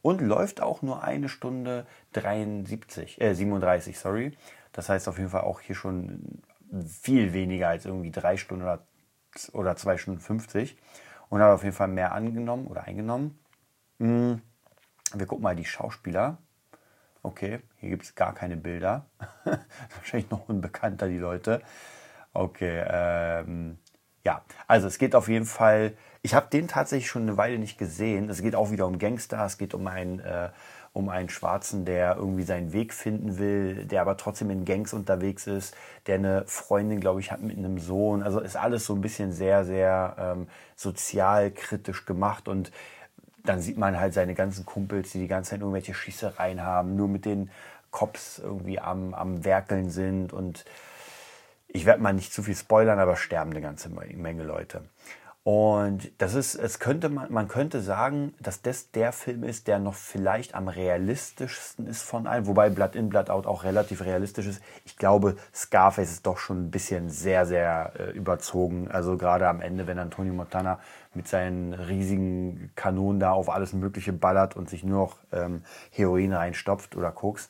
und 0.02 0.20
läuft 0.20 0.60
auch 0.60 0.82
nur 0.82 1.02
eine 1.02 1.28
Stunde 1.28 1.86
73, 2.12 3.20
äh, 3.20 3.34
37, 3.34 3.98
sorry. 3.98 4.36
Das 4.72 4.88
heißt 4.88 5.08
auf 5.08 5.18
jeden 5.18 5.30
Fall 5.30 5.42
auch 5.42 5.60
hier 5.60 5.74
schon 5.74 6.42
viel 6.86 7.32
weniger 7.32 7.68
als 7.68 7.84
irgendwie 7.84 8.10
drei 8.10 8.36
Stunden 8.36 8.62
oder, 8.62 8.86
oder 9.52 9.76
zwei 9.76 9.96
Stunden 9.96 10.20
50 10.20 10.76
und 11.28 11.40
hat 11.40 11.50
auf 11.50 11.64
jeden 11.64 11.74
Fall 11.74 11.88
mehr 11.88 12.12
angenommen 12.12 12.66
oder 12.66 12.84
eingenommen. 12.84 13.38
Hm, 13.98 14.40
wir 15.14 15.26
gucken 15.26 15.42
mal 15.42 15.56
die 15.56 15.64
Schauspieler. 15.64 16.38
Okay, 17.22 17.60
hier 17.76 17.90
gibt 17.90 18.04
es 18.04 18.14
gar 18.14 18.34
keine 18.34 18.56
Bilder. 18.56 19.06
Wahrscheinlich 19.96 20.30
noch 20.30 20.48
unbekannter, 20.48 21.08
die 21.08 21.18
Leute. 21.18 21.60
Okay, 22.32 22.84
ähm, 22.86 23.78
ja, 24.24 24.42
also 24.66 24.86
es 24.86 24.98
geht 24.98 25.14
auf 25.14 25.28
jeden 25.28 25.46
Fall. 25.46 25.92
Ich 26.22 26.34
habe 26.34 26.48
den 26.52 26.68
tatsächlich 26.68 27.08
schon 27.08 27.22
eine 27.22 27.36
Weile 27.36 27.58
nicht 27.58 27.78
gesehen. 27.78 28.28
Es 28.28 28.42
geht 28.42 28.54
auch 28.54 28.70
wieder 28.70 28.86
um 28.86 28.98
Gangster. 28.98 29.44
Es 29.44 29.56
geht 29.56 29.72
um 29.72 29.86
einen, 29.86 30.20
äh, 30.20 30.50
um 30.92 31.08
einen 31.08 31.28
Schwarzen, 31.28 31.84
der 31.84 32.16
irgendwie 32.16 32.42
seinen 32.42 32.72
Weg 32.72 32.92
finden 32.92 33.38
will, 33.38 33.86
der 33.86 34.02
aber 34.02 34.16
trotzdem 34.16 34.50
in 34.50 34.64
Gangs 34.64 34.92
unterwegs 34.92 35.46
ist, 35.46 35.74
der 36.06 36.16
eine 36.16 36.44
Freundin, 36.46 37.00
glaube 37.00 37.20
ich, 37.20 37.30
hat 37.30 37.40
mit 37.40 37.56
einem 37.56 37.78
Sohn. 37.78 38.22
Also 38.22 38.40
ist 38.40 38.56
alles 38.56 38.84
so 38.84 38.94
ein 38.94 39.00
bisschen 39.00 39.32
sehr, 39.32 39.64
sehr 39.64 40.16
ähm, 40.18 40.48
sozialkritisch 40.76 42.04
gemacht 42.06 42.48
und 42.48 42.72
dann 43.44 43.60
sieht 43.60 43.78
man 43.78 43.98
halt 43.98 44.12
seine 44.12 44.34
ganzen 44.34 44.66
Kumpels, 44.66 45.12
die 45.12 45.20
die 45.20 45.28
ganze 45.28 45.50
Zeit 45.50 45.60
irgendwelche 45.60 45.94
Schießereien 45.94 46.62
haben, 46.62 46.96
nur 46.96 47.08
mit 47.08 47.24
den 47.24 47.50
Cops 47.90 48.38
irgendwie 48.38 48.78
am, 48.78 49.14
am 49.14 49.44
Werkeln 49.44 49.90
sind 49.90 50.32
und 50.32 50.64
ich 51.72 51.86
werde 51.86 52.02
mal 52.02 52.12
nicht 52.12 52.32
zu 52.32 52.42
viel 52.42 52.56
spoilern, 52.56 52.98
aber 52.98 53.16
sterben 53.16 53.50
eine 53.50 53.60
ganze 53.60 53.88
Menge 53.88 54.42
Leute. 54.42 54.82
Und 55.42 56.12
das 56.18 56.34
ist, 56.34 56.54
es 56.54 56.78
könnte 56.80 57.08
man, 57.08 57.32
man 57.32 57.48
könnte 57.48 57.80
sagen, 57.80 58.34
dass 58.40 58.60
das 58.60 58.90
der 58.90 59.10
Film 59.10 59.42
ist, 59.42 59.68
der 59.68 59.78
noch 59.78 59.94
vielleicht 59.94 60.54
am 60.54 60.68
realistischsten 60.68 61.86
ist 61.86 62.02
von 62.02 62.26
allen, 62.26 62.46
wobei 62.46 62.68
Blood 62.68 62.94
in, 62.94 63.08
Blood 63.08 63.30
out 63.30 63.46
auch 63.46 63.64
relativ 63.64 64.04
realistisch 64.04 64.46
ist. 64.46 64.62
Ich 64.84 64.98
glaube, 64.98 65.36
Scarface 65.54 66.10
ist 66.10 66.26
doch 66.26 66.36
schon 66.36 66.66
ein 66.66 66.70
bisschen 66.70 67.08
sehr, 67.08 67.46
sehr 67.46 67.92
äh, 67.98 68.10
überzogen. 68.10 68.90
Also 68.90 69.16
gerade 69.16 69.48
am 69.48 69.62
Ende, 69.62 69.86
wenn 69.86 69.98
Antonio 69.98 70.34
Montana 70.34 70.78
mit 71.14 71.26
seinen 71.26 71.72
riesigen 71.72 72.70
Kanonen 72.76 73.18
da 73.18 73.32
auf 73.32 73.48
alles 73.48 73.72
Mögliche 73.72 74.12
ballert 74.12 74.56
und 74.56 74.68
sich 74.68 74.84
nur 74.84 74.98
noch 75.06 75.16
ähm, 75.32 75.62
Heroin 75.90 76.34
reinstopft 76.34 76.96
oder 76.96 77.12
Koks. 77.12 77.48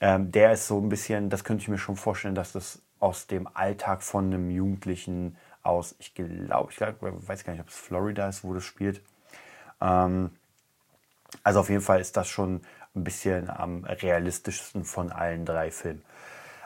Ähm, 0.00 0.32
der 0.32 0.52
ist 0.52 0.66
so 0.66 0.80
ein 0.80 0.88
bisschen, 0.88 1.30
das 1.30 1.44
könnte 1.44 1.62
ich 1.62 1.68
mir 1.68 1.78
schon 1.78 1.94
vorstellen, 1.94 2.34
dass 2.34 2.50
das 2.50 2.82
aus 3.02 3.26
dem 3.26 3.48
Alltag 3.52 4.02
von 4.04 4.26
einem 4.26 4.48
Jugendlichen 4.48 5.36
aus, 5.62 5.96
ich 5.98 6.14
glaube, 6.14 6.68
ich 6.70 6.76
glaub, 6.76 6.96
weiß 7.00 7.44
gar 7.44 7.52
nicht, 7.52 7.62
ob 7.62 7.68
es 7.68 7.74
Florida 7.74 8.28
ist, 8.28 8.44
wo 8.44 8.54
das 8.54 8.64
spielt. 8.64 9.02
Ähm, 9.80 10.30
also 11.42 11.60
auf 11.60 11.68
jeden 11.68 11.82
Fall 11.82 12.00
ist 12.00 12.16
das 12.16 12.28
schon 12.28 12.62
ein 12.94 13.04
bisschen 13.04 13.50
am 13.50 13.84
realistischsten 13.84 14.84
von 14.84 15.10
allen 15.10 15.44
drei 15.44 15.72
Filmen. 15.72 16.02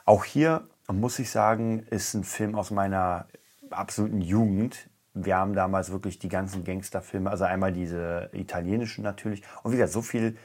Auch 0.05 0.25
hier 0.25 0.66
muss 0.93 1.19
ich 1.19 1.31
sagen, 1.31 1.81
ist 1.90 2.12
ein 2.14 2.25
Film 2.25 2.55
aus 2.55 2.71
meiner 2.71 3.26
absoluten 3.71 4.21
Jugend. 4.21 4.90
Wir 5.14 5.37
haben 5.37 5.55
damals 5.55 5.90
wirklich 5.90 6.19
die 6.19 6.28
ganzen 6.28 6.64
Gangsterfilme, 6.64 7.31
also 7.31 7.45
einmal 7.45 7.73
diese 7.73 8.28
italienischen 8.33 9.02
natürlich. 9.02 9.43
Und 9.62 9.73
wie 9.73 9.76
gesagt, 9.76 9.93
so 9.95 10.02
viel 10.02 10.37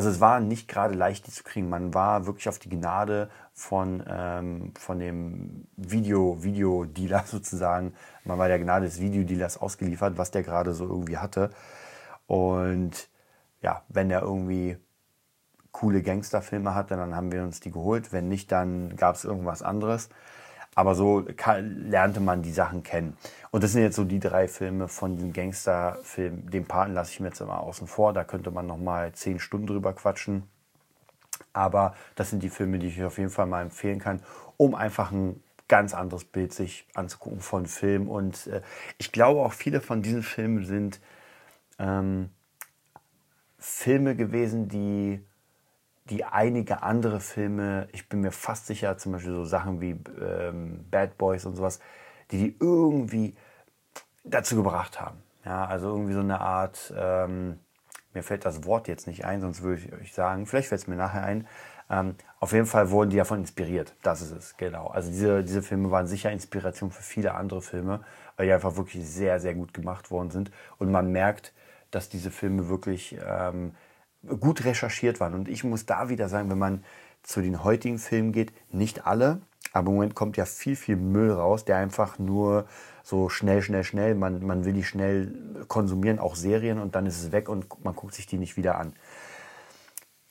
also 0.00 0.08
es 0.08 0.20
war 0.20 0.40
nicht 0.40 0.66
gerade 0.66 0.94
leicht, 0.94 1.26
die 1.26 1.30
zu 1.30 1.44
kriegen. 1.44 1.68
Man 1.68 1.92
war 1.92 2.24
wirklich 2.24 2.48
auf 2.48 2.58
die 2.58 2.70
Gnade 2.70 3.28
von, 3.52 4.02
ähm, 4.08 4.72
von 4.78 4.98
dem 4.98 5.66
Video, 5.76 6.42
Videodealer 6.42 7.24
sozusagen. 7.26 7.92
Man 8.24 8.38
war 8.38 8.48
der 8.48 8.58
Gnade 8.58 8.86
des 8.86 8.98
Videodealers 8.98 9.58
ausgeliefert, 9.58 10.16
was 10.16 10.30
der 10.30 10.42
gerade 10.42 10.72
so 10.72 10.86
irgendwie 10.86 11.18
hatte. 11.18 11.50
Und 12.26 13.10
ja, 13.60 13.82
wenn 13.90 14.08
der 14.08 14.22
irgendwie 14.22 14.78
coole 15.70 16.02
Gangsterfilme 16.02 16.74
hatte, 16.74 16.96
dann 16.96 17.14
haben 17.14 17.30
wir 17.30 17.42
uns 17.42 17.60
die 17.60 17.70
geholt. 17.70 18.10
Wenn 18.10 18.26
nicht, 18.26 18.50
dann 18.52 18.96
gab 18.96 19.16
es 19.16 19.26
irgendwas 19.26 19.60
anderes. 19.60 20.08
Aber 20.74 20.94
so 20.94 21.26
lernte 21.58 22.20
man 22.20 22.42
die 22.42 22.52
Sachen 22.52 22.82
kennen. 22.82 23.16
Und 23.50 23.64
das 23.64 23.72
sind 23.72 23.82
jetzt 23.82 23.96
so 23.96 24.04
die 24.04 24.20
drei 24.20 24.46
Filme 24.46 24.88
von 24.88 25.16
den 25.16 25.32
Gangsterfilmen. 25.32 26.48
Den 26.50 26.64
Paten 26.64 26.94
lasse 26.94 27.12
ich 27.12 27.20
mir 27.20 27.28
jetzt 27.28 27.40
immer 27.40 27.60
außen 27.60 27.86
vor. 27.86 28.12
Da 28.12 28.24
könnte 28.24 28.50
man 28.50 28.66
noch 28.66 28.78
mal 28.78 29.12
zehn 29.12 29.40
Stunden 29.40 29.66
drüber 29.66 29.92
quatschen. 29.92 30.44
Aber 31.52 31.94
das 32.14 32.30
sind 32.30 32.42
die 32.42 32.50
Filme, 32.50 32.78
die 32.78 32.86
ich 32.86 33.02
auf 33.02 33.18
jeden 33.18 33.30
Fall 33.30 33.46
mal 33.46 33.62
empfehlen 33.62 33.98
kann, 33.98 34.22
um 34.56 34.74
einfach 34.74 35.10
ein 35.10 35.42
ganz 35.66 35.94
anderes 35.94 36.24
Bild 36.24 36.52
sich 36.52 36.86
anzugucken 36.94 37.40
von 37.40 37.66
Film. 37.66 38.08
Und 38.08 38.46
äh, 38.46 38.62
ich 38.98 39.12
glaube 39.12 39.40
auch 39.40 39.52
viele 39.52 39.80
von 39.80 40.02
diesen 40.02 40.22
Filmen 40.22 40.64
sind 40.64 41.00
ähm, 41.78 42.30
Filme 43.58 44.16
gewesen, 44.16 44.68
die 44.68 45.24
die 46.10 46.24
einige 46.24 46.82
andere 46.82 47.20
Filme, 47.20 47.88
ich 47.92 48.08
bin 48.08 48.20
mir 48.20 48.32
fast 48.32 48.66
sicher, 48.66 48.98
zum 48.98 49.12
Beispiel 49.12 49.32
so 49.32 49.44
Sachen 49.44 49.80
wie 49.80 49.96
ähm, 50.20 50.84
Bad 50.90 51.16
Boys 51.16 51.46
und 51.46 51.56
sowas, 51.56 51.80
die 52.30 52.38
die 52.38 52.56
irgendwie 52.60 53.36
dazu 54.24 54.56
gebracht 54.56 55.00
haben. 55.00 55.18
Ja, 55.44 55.64
also 55.64 55.88
irgendwie 55.88 56.12
so 56.12 56.20
eine 56.20 56.40
Art, 56.40 56.92
ähm, 56.96 57.58
mir 58.12 58.22
fällt 58.22 58.44
das 58.44 58.64
Wort 58.64 58.88
jetzt 58.88 59.06
nicht 59.06 59.24
ein, 59.24 59.40
sonst 59.40 59.62
würde 59.62 59.82
ich 59.82 59.92
euch 59.92 60.12
sagen, 60.12 60.46
vielleicht 60.46 60.68
fällt 60.68 60.82
es 60.82 60.88
mir 60.88 60.96
nachher 60.96 61.24
ein. 61.24 61.46
Ähm, 61.88 62.14
auf 62.38 62.52
jeden 62.52 62.66
Fall 62.66 62.90
wurden 62.90 63.10
die 63.10 63.16
davon 63.16 63.38
inspiriert. 63.38 63.94
Das 64.02 64.20
ist 64.20 64.32
es, 64.32 64.56
genau. 64.56 64.88
Also 64.88 65.10
diese, 65.10 65.42
diese 65.42 65.62
Filme 65.62 65.90
waren 65.90 66.06
sicher 66.06 66.30
Inspiration 66.30 66.90
für 66.90 67.02
viele 67.02 67.34
andere 67.34 67.62
Filme, 67.62 68.00
weil 68.36 68.46
die 68.46 68.52
einfach 68.52 68.76
wirklich 68.76 69.08
sehr, 69.08 69.40
sehr 69.40 69.54
gut 69.54 69.74
gemacht 69.74 70.10
worden 70.10 70.30
sind. 70.30 70.50
Und 70.78 70.90
man 70.90 71.10
merkt, 71.10 71.52
dass 71.90 72.08
diese 72.08 72.30
Filme 72.30 72.68
wirklich 72.68 73.16
ähm, 73.26 73.74
gut 74.26 74.64
recherchiert 74.64 75.20
waren. 75.20 75.34
Und 75.34 75.48
ich 75.48 75.64
muss 75.64 75.86
da 75.86 76.08
wieder 76.08 76.28
sagen, 76.28 76.50
wenn 76.50 76.58
man 76.58 76.84
zu 77.22 77.40
den 77.40 77.64
heutigen 77.64 77.98
Filmen 77.98 78.32
geht, 78.32 78.52
nicht 78.70 79.06
alle, 79.06 79.40
aber 79.72 79.88
im 79.88 79.94
Moment 79.94 80.14
kommt 80.14 80.36
ja 80.36 80.44
viel, 80.44 80.76
viel 80.76 80.96
Müll 80.96 81.30
raus, 81.30 81.64
der 81.64 81.76
einfach 81.76 82.18
nur 82.18 82.66
so 83.02 83.28
schnell, 83.28 83.62
schnell, 83.62 83.84
schnell, 83.84 84.14
man, 84.14 84.44
man 84.44 84.64
will 84.64 84.72
die 84.72 84.84
schnell 84.84 85.34
konsumieren, 85.68 86.18
auch 86.18 86.34
Serien, 86.34 86.78
und 86.78 86.94
dann 86.94 87.06
ist 87.06 87.22
es 87.22 87.32
weg 87.32 87.48
und 87.48 87.66
man 87.84 87.94
guckt 87.94 88.14
sich 88.14 88.26
die 88.26 88.38
nicht 88.38 88.56
wieder 88.56 88.78
an. 88.78 88.94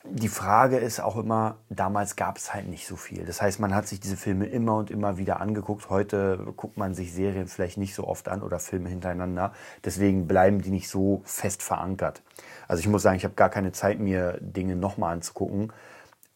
Die 0.06 0.30
Frage 0.30 0.78
ist 0.78 1.02
auch 1.02 1.18
immer, 1.18 1.58
damals 1.70 2.16
gab 2.16 2.38
es 2.38 2.54
halt 2.54 2.70
nicht 2.70 2.88
so 2.88 2.96
viel. 2.96 3.26
Das 3.26 3.42
heißt, 3.42 3.60
man 3.60 3.76
hat 3.76 3.86
sich 3.86 4.00
diese 4.00 4.16
Filme 4.16 4.46
immer 4.46 4.78
und 4.78 4.90
immer 4.90 5.18
wieder 5.18 5.42
angeguckt. 5.42 5.90
Heute 5.90 6.54
guckt 6.56 6.78
man 6.78 6.94
sich 6.94 7.14
Serien 7.14 7.48
vielleicht 7.48 7.78
nicht 7.78 7.94
so 7.94 8.08
oft 8.08 8.30
an 8.30 8.42
oder 8.42 8.60
Filme 8.60 8.88
hintereinander. 8.88 9.52
Deswegen 9.84 10.26
bleiben 10.26 10.62
die 10.62 10.70
nicht 10.70 10.88
so 10.88 11.22
fest 11.26 11.62
verankert. 11.62 12.22
Also 12.70 12.80
ich 12.80 12.88
muss 12.88 13.02
sagen, 13.02 13.18
ich 13.18 13.26
habe 13.26 13.36
gar 13.36 13.50
keine 13.50 13.74
Zeit, 13.74 14.00
mir 14.00 14.38
Dinge 14.40 14.78
nochmal 14.78 15.14
anzugucken, 15.16 15.74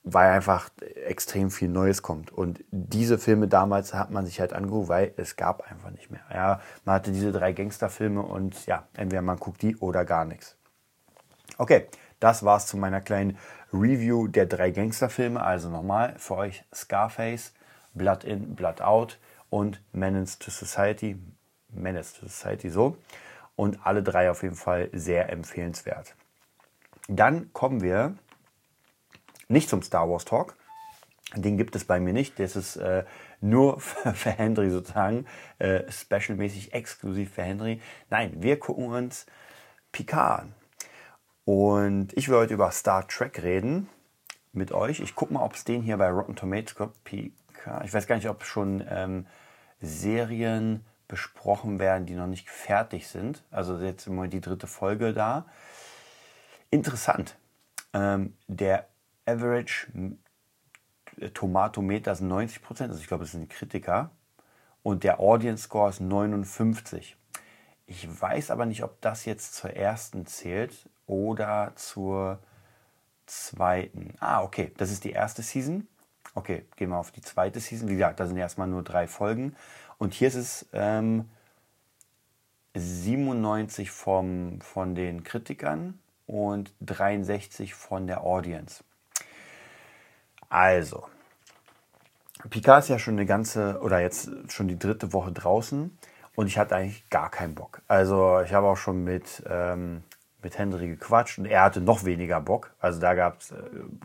weil 0.03 0.31
einfach 0.31 0.69
extrem 1.05 1.49
viel 1.49 1.69
Neues 1.69 2.01
kommt. 2.01 2.31
Und 2.31 2.65
diese 2.71 3.17
Filme 3.17 3.47
damals 3.47 3.93
hat 3.93 4.11
man 4.11 4.25
sich 4.25 4.41
halt 4.41 4.51
angeguckt, 4.51 4.89
weil 4.89 5.13
es 5.15 5.37
gab 5.37 5.61
einfach 5.71 5.91
nicht 5.91 6.11
mehr. 6.11 6.23
Ja, 6.33 6.59
man 6.83 6.95
hatte 6.95 7.13
diese 7.13 7.31
drei 7.31 7.53
Gangsterfilme 7.53 8.23
und 8.23 8.65
ja, 8.65 8.87
entweder 8.93 9.21
man 9.21 9.37
guckt 9.37 9.61
die 9.61 9.77
oder 9.77 10.03
gar 10.03 10.25
nichts. 10.25 10.57
Okay, 11.57 11.87
das 12.23 12.43
war's 12.43 12.67
zu 12.67 12.77
meiner 12.77 13.01
kleinen 13.01 13.37
Review 13.73 14.27
der 14.27 14.45
drei 14.45 14.71
Gangsterfilme. 14.71 15.43
Also 15.43 15.69
nochmal 15.69 16.15
für 16.17 16.37
euch 16.37 16.63
Scarface, 16.73 17.53
Blood 17.93 18.23
In, 18.23 18.55
Blood 18.55 18.81
Out 18.81 19.19
und 19.49 19.81
Menace 19.91 20.39
to 20.39 20.49
Society. 20.49 21.19
Menace 21.67 22.13
to 22.13 22.27
Society 22.27 22.69
so. 22.69 22.95
Und 23.57 23.85
alle 23.85 24.03
drei 24.03 24.31
auf 24.31 24.41
jeden 24.41 24.55
Fall 24.55 24.89
sehr 24.93 25.29
empfehlenswert. 25.31 26.15
Dann 27.09 27.51
kommen 27.51 27.81
wir 27.81 28.15
nicht 29.49 29.67
zum 29.67 29.81
Star 29.81 30.09
Wars 30.09 30.23
Talk. 30.23 30.55
Den 31.35 31.57
gibt 31.57 31.75
es 31.75 31.83
bei 31.83 31.99
mir 31.99 32.13
nicht. 32.13 32.39
Das 32.39 32.55
ist 32.55 32.77
äh, 32.77 33.03
nur 33.41 33.81
für, 33.81 34.13
für, 34.13 34.31
Henry 34.31 34.69
sozusagen, 34.69 35.25
äh, 35.59 35.91
specialmäßig 35.91 36.73
exklusiv 36.73 37.33
für 37.33 37.43
Henry. 37.43 37.81
Nein, 38.09 38.31
wir 38.37 38.57
gucken 38.59 38.85
uns 38.85 39.25
Picard 39.91 40.43
an. 40.43 40.62
Und 41.45 42.13
ich 42.13 42.29
will 42.29 42.37
heute 42.37 42.53
über 42.53 42.71
Star 42.71 43.07
Trek 43.07 43.43
reden 43.43 43.89
mit 44.53 44.71
euch. 44.71 44.99
Ich 45.01 45.15
gucke 45.15 45.33
mal, 45.33 45.43
ob 45.43 45.55
es 45.55 45.65
den 45.65 45.81
hier 45.81 45.97
bei 45.97 46.09
Rotten 46.09 46.35
Tomatoes 46.35 46.75
gibt. 47.03 47.35
Ich 47.83 47.93
weiß 47.93 48.07
gar 48.07 48.15
nicht, 48.15 48.29
ob 48.29 48.43
schon 48.45 48.83
ähm, 48.89 49.27
Serien 49.81 50.85
besprochen 51.07 51.79
werden, 51.79 52.05
die 52.05 52.15
noch 52.15 52.27
nicht 52.27 52.49
fertig 52.49 53.07
sind. 53.07 53.43
Also 53.51 53.77
jetzt 53.77 54.07
im 54.07 54.15
Moment 54.15 54.33
die 54.33 54.41
dritte 54.41 54.67
Folge 54.67 55.13
da. 55.13 55.45
Interessant. 56.69 57.35
Ähm, 57.93 58.35
der 58.47 58.87
Average 59.25 59.87
Tomatometer 61.33 62.11
ist 62.11 62.21
90 62.21 62.63
Prozent, 62.63 62.89
also 62.89 63.01
ich 63.01 63.07
glaube, 63.07 63.23
das 63.23 63.31
sind 63.31 63.49
Kritiker. 63.49 64.11
Und 64.81 65.03
der 65.03 65.19
Audience 65.19 65.63
Score 65.63 65.89
ist 65.89 65.99
59. 66.01 67.15
Ich 67.85 68.21
weiß 68.21 68.49
aber 68.51 68.65
nicht, 68.65 68.83
ob 68.83 68.99
das 69.01 69.25
jetzt 69.25 69.55
zur 69.55 69.71
ersten 69.71 70.25
zählt 70.25 70.89
oder 71.07 71.73
zur 71.75 72.39
zweiten. 73.25 74.15
Ah, 74.19 74.43
okay, 74.43 74.71
das 74.77 74.91
ist 74.91 75.03
die 75.03 75.11
erste 75.11 75.41
Season. 75.41 75.87
Okay, 76.35 76.65
gehen 76.75 76.89
wir 76.89 76.97
auf 76.97 77.11
die 77.11 77.21
zweite 77.21 77.59
Season. 77.59 77.87
Wie 77.89 77.93
gesagt, 77.93 78.19
da 78.19 78.27
sind 78.27 78.37
erstmal 78.37 78.67
nur 78.67 78.83
drei 78.83 79.07
Folgen. 79.07 79.55
Und 79.97 80.13
hier 80.13 80.27
ist 80.27 80.35
es 80.35 80.65
ähm, 80.73 81.29
97 82.75 83.91
vom, 83.91 84.59
von 84.61 84.95
den 84.95 85.23
Kritikern 85.23 85.99
und 86.25 86.73
63 86.81 87.73
von 87.73 88.07
der 88.07 88.23
Audience. 88.23 88.83
Also, 90.49 91.07
Picard 92.49 92.83
ist 92.83 92.89
ja 92.89 92.99
schon 92.99 93.15
eine 93.15 93.25
ganze 93.25 93.79
oder 93.81 93.99
jetzt 93.99 94.29
schon 94.49 94.67
die 94.67 94.77
dritte 94.77 95.13
Woche 95.13 95.31
draußen 95.31 95.97
und 96.35 96.47
ich 96.47 96.57
hatte 96.57 96.75
eigentlich 96.75 97.09
gar 97.09 97.29
keinen 97.31 97.55
Bock. 97.55 97.81
Also 97.87 98.41
ich 98.41 98.53
habe 98.53 98.67
auch 98.67 98.77
schon 98.77 99.03
mit, 99.03 99.43
ähm, 99.47 100.03
mit 100.43 100.57
Henry 100.57 100.87
gequatscht 100.87 101.39
und 101.39 101.45
er 101.45 101.63
hatte 101.63 101.81
noch 101.81 102.03
weniger 102.05 102.41
Bock. 102.41 102.71
Also 102.79 102.99
da 102.99 103.13
gab 103.13 103.41
es 103.41 103.51
äh, 103.51 103.55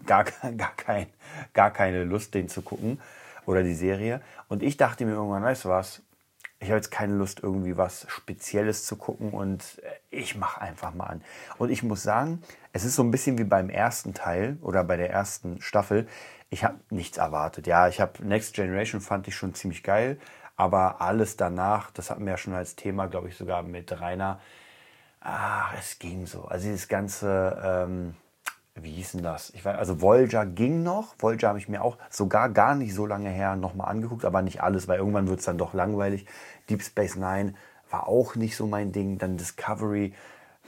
gar, 0.06 0.24
gar, 0.56 0.74
kein, 0.76 1.06
gar 1.52 1.70
keine 1.70 2.04
Lust, 2.04 2.34
den 2.34 2.48
zu 2.48 2.62
gucken 2.62 3.00
oder 3.46 3.62
die 3.62 3.74
Serie. 3.74 4.20
Und 4.48 4.62
ich 4.62 4.76
dachte 4.76 5.04
mir 5.04 5.12
irgendwann, 5.12 5.42
weißt 5.42 5.64
du 5.64 5.68
was, 5.70 6.02
ich 6.60 6.68
habe 6.68 6.76
jetzt 6.76 6.90
keine 6.90 7.14
Lust, 7.14 7.40
irgendwie 7.42 7.76
was 7.76 8.06
Spezielles 8.08 8.84
zu 8.84 8.96
gucken 8.96 9.30
und 9.30 9.80
äh, 9.82 9.90
ich 10.10 10.36
mache 10.36 10.60
einfach 10.60 10.92
mal 10.92 11.06
an. 11.06 11.22
Und 11.58 11.70
ich 11.70 11.82
muss 11.82 12.02
sagen, 12.02 12.42
es 12.72 12.84
ist 12.84 12.96
so 12.96 13.02
ein 13.02 13.10
bisschen 13.10 13.38
wie 13.38 13.44
beim 13.44 13.70
ersten 13.70 14.14
Teil 14.14 14.58
oder 14.60 14.84
bei 14.84 14.96
der 14.96 15.10
ersten 15.10 15.60
Staffel. 15.60 16.08
Ich 16.50 16.64
habe 16.64 16.78
nichts 16.90 17.18
erwartet. 17.18 17.66
Ja, 17.66 17.88
ich 17.88 18.00
habe 18.00 18.24
Next 18.24 18.54
Generation 18.54 19.00
fand 19.00 19.28
ich 19.28 19.36
schon 19.36 19.54
ziemlich 19.54 19.82
geil, 19.82 20.18
aber 20.56 21.00
alles 21.00 21.36
danach, 21.36 21.90
das 21.92 22.10
hatten 22.10 22.24
wir 22.24 22.32
ja 22.32 22.38
schon 22.38 22.54
als 22.54 22.74
Thema, 22.74 23.06
glaube 23.06 23.28
ich, 23.28 23.36
sogar 23.36 23.62
mit 23.62 24.00
Rainer, 24.00 24.40
ach, 25.28 25.74
es 25.78 25.98
ging 25.98 26.26
so. 26.26 26.44
Also 26.44 26.66
dieses 26.66 26.88
ganze, 26.88 27.60
ähm, 27.62 28.14
wie 28.74 28.92
hieß 28.92 29.12
denn 29.12 29.22
das? 29.22 29.50
Ich 29.50 29.64
weiß, 29.64 29.76
also 29.76 30.00
Voyager 30.00 30.46
ging 30.46 30.82
noch. 30.82 31.14
Voyager 31.18 31.48
habe 31.48 31.58
ich 31.58 31.68
mir 31.68 31.82
auch 31.82 31.98
sogar 32.10 32.48
gar 32.48 32.74
nicht 32.74 32.94
so 32.94 33.06
lange 33.06 33.28
her 33.28 33.56
nochmal 33.56 33.88
angeguckt, 33.88 34.24
aber 34.24 34.42
nicht 34.42 34.62
alles, 34.62 34.88
weil 34.88 34.98
irgendwann 34.98 35.28
wird 35.28 35.40
es 35.40 35.44
dann 35.44 35.58
doch 35.58 35.74
langweilig. 35.74 36.26
Deep 36.70 36.82
Space 36.82 37.16
Nine 37.16 37.54
war 37.90 38.08
auch 38.08 38.34
nicht 38.36 38.56
so 38.56 38.66
mein 38.66 38.92
Ding. 38.92 39.18
Dann 39.18 39.36
Discovery. 39.36 40.14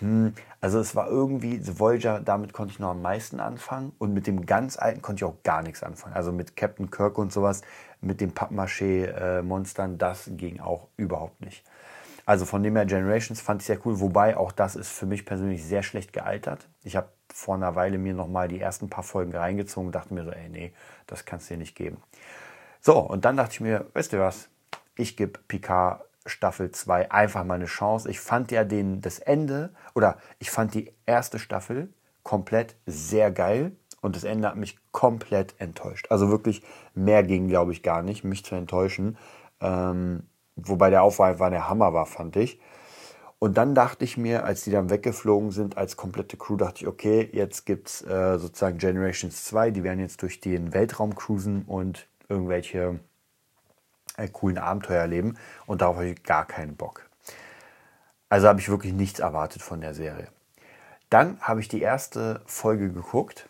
Hm, 0.00 0.34
also 0.60 0.78
es 0.78 0.94
war 0.94 1.08
irgendwie, 1.08 1.60
Voyager, 1.78 2.20
damit 2.20 2.52
konnte 2.52 2.72
ich 2.72 2.78
noch 2.78 2.90
am 2.90 3.02
meisten 3.02 3.40
anfangen. 3.40 3.92
Und 3.98 4.12
mit 4.12 4.26
dem 4.26 4.44
ganz 4.44 4.78
alten 4.78 5.00
konnte 5.02 5.24
ich 5.24 5.30
auch 5.30 5.42
gar 5.42 5.62
nichts 5.62 5.82
anfangen. 5.82 6.14
Also 6.14 6.32
mit 6.32 6.56
Captain 6.56 6.90
Kirk 6.90 7.16
und 7.18 7.32
sowas, 7.32 7.62
mit 8.00 8.20
den 8.20 8.32
Pappmaché-Monstern, 8.32 9.98
das 9.98 10.30
ging 10.32 10.60
auch 10.60 10.88
überhaupt 10.96 11.40
nicht. 11.40 11.64
Also 12.30 12.44
von 12.44 12.62
dem 12.62 12.76
her 12.76 12.86
Generations 12.86 13.40
fand 13.40 13.60
ich 13.60 13.66
sehr 13.66 13.84
cool, 13.84 13.98
wobei 13.98 14.36
auch 14.36 14.52
das 14.52 14.76
ist 14.76 14.88
für 14.88 15.04
mich 15.04 15.26
persönlich 15.26 15.64
sehr 15.64 15.82
schlecht 15.82 16.12
gealtert. 16.12 16.68
Ich 16.84 16.94
habe 16.94 17.08
vor 17.26 17.56
einer 17.56 17.74
Weile 17.74 17.98
mir 17.98 18.14
nochmal 18.14 18.46
die 18.46 18.60
ersten 18.60 18.88
paar 18.88 19.02
Folgen 19.02 19.34
reingezogen 19.34 19.88
und 19.88 19.94
dachte 19.96 20.14
mir 20.14 20.22
so, 20.22 20.30
ey, 20.30 20.48
nee, 20.48 20.72
das 21.08 21.24
kannst 21.24 21.50
du 21.50 21.54
dir 21.54 21.58
nicht 21.58 21.74
geben. 21.74 21.96
So, 22.80 23.00
und 23.00 23.24
dann 23.24 23.36
dachte 23.36 23.54
ich 23.54 23.60
mir, 23.60 23.86
weißt 23.94 24.12
du 24.12 24.20
was, 24.20 24.48
ich 24.94 25.16
gebe 25.16 25.40
Picard 25.48 26.04
Staffel 26.24 26.70
2 26.70 27.10
einfach 27.10 27.42
mal 27.42 27.54
eine 27.54 27.64
Chance. 27.64 28.08
Ich 28.08 28.20
fand 28.20 28.52
ja 28.52 28.62
den, 28.62 29.00
das 29.00 29.18
Ende, 29.18 29.70
oder 29.96 30.16
ich 30.38 30.52
fand 30.52 30.74
die 30.74 30.94
erste 31.06 31.40
Staffel 31.40 31.92
komplett 32.22 32.76
sehr 32.86 33.32
geil 33.32 33.72
und 34.02 34.14
das 34.14 34.22
Ende 34.22 34.46
hat 34.46 34.56
mich 34.56 34.78
komplett 34.92 35.56
enttäuscht. 35.58 36.06
Also 36.10 36.30
wirklich, 36.30 36.62
mehr 36.94 37.24
ging, 37.24 37.48
glaube 37.48 37.72
ich, 37.72 37.82
gar 37.82 38.02
nicht, 38.02 38.22
mich 38.22 38.44
zu 38.44 38.54
enttäuschen. 38.54 39.18
Ähm, 39.60 40.28
Wobei 40.68 40.90
der 40.90 41.02
Aufwand 41.02 41.40
der 41.40 41.68
Hammer 41.68 41.92
war, 41.92 42.06
fand 42.06 42.36
ich. 42.36 42.60
Und 43.38 43.56
dann 43.56 43.74
dachte 43.74 44.04
ich 44.04 44.18
mir, 44.18 44.44
als 44.44 44.64
die 44.64 44.70
dann 44.70 44.90
weggeflogen 44.90 45.50
sind, 45.50 45.78
als 45.78 45.96
komplette 45.96 46.36
Crew, 46.36 46.56
dachte 46.56 46.82
ich, 46.82 46.86
okay, 46.86 47.28
jetzt 47.32 47.64
gibt 47.64 47.88
es 47.88 48.02
äh, 48.02 48.38
sozusagen 48.38 48.76
Generations 48.76 49.44
2, 49.44 49.70
die 49.70 49.82
werden 49.82 49.98
jetzt 49.98 50.20
durch 50.20 50.40
den 50.40 50.74
Weltraum 50.74 51.14
cruisen 51.14 51.64
und 51.66 52.06
irgendwelche 52.28 53.00
äh, 54.18 54.28
coolen 54.28 54.58
Abenteuer 54.58 55.00
erleben. 55.00 55.38
Und 55.66 55.80
darauf 55.80 55.96
habe 55.96 56.10
ich 56.10 56.22
gar 56.22 56.44
keinen 56.44 56.76
Bock. 56.76 57.08
Also 58.28 58.46
habe 58.46 58.60
ich 58.60 58.68
wirklich 58.68 58.92
nichts 58.92 59.20
erwartet 59.20 59.62
von 59.62 59.80
der 59.80 59.94
Serie. 59.94 60.28
Dann 61.08 61.40
habe 61.40 61.60
ich 61.60 61.68
die 61.68 61.80
erste 61.80 62.42
Folge 62.44 62.92
geguckt 62.92 63.48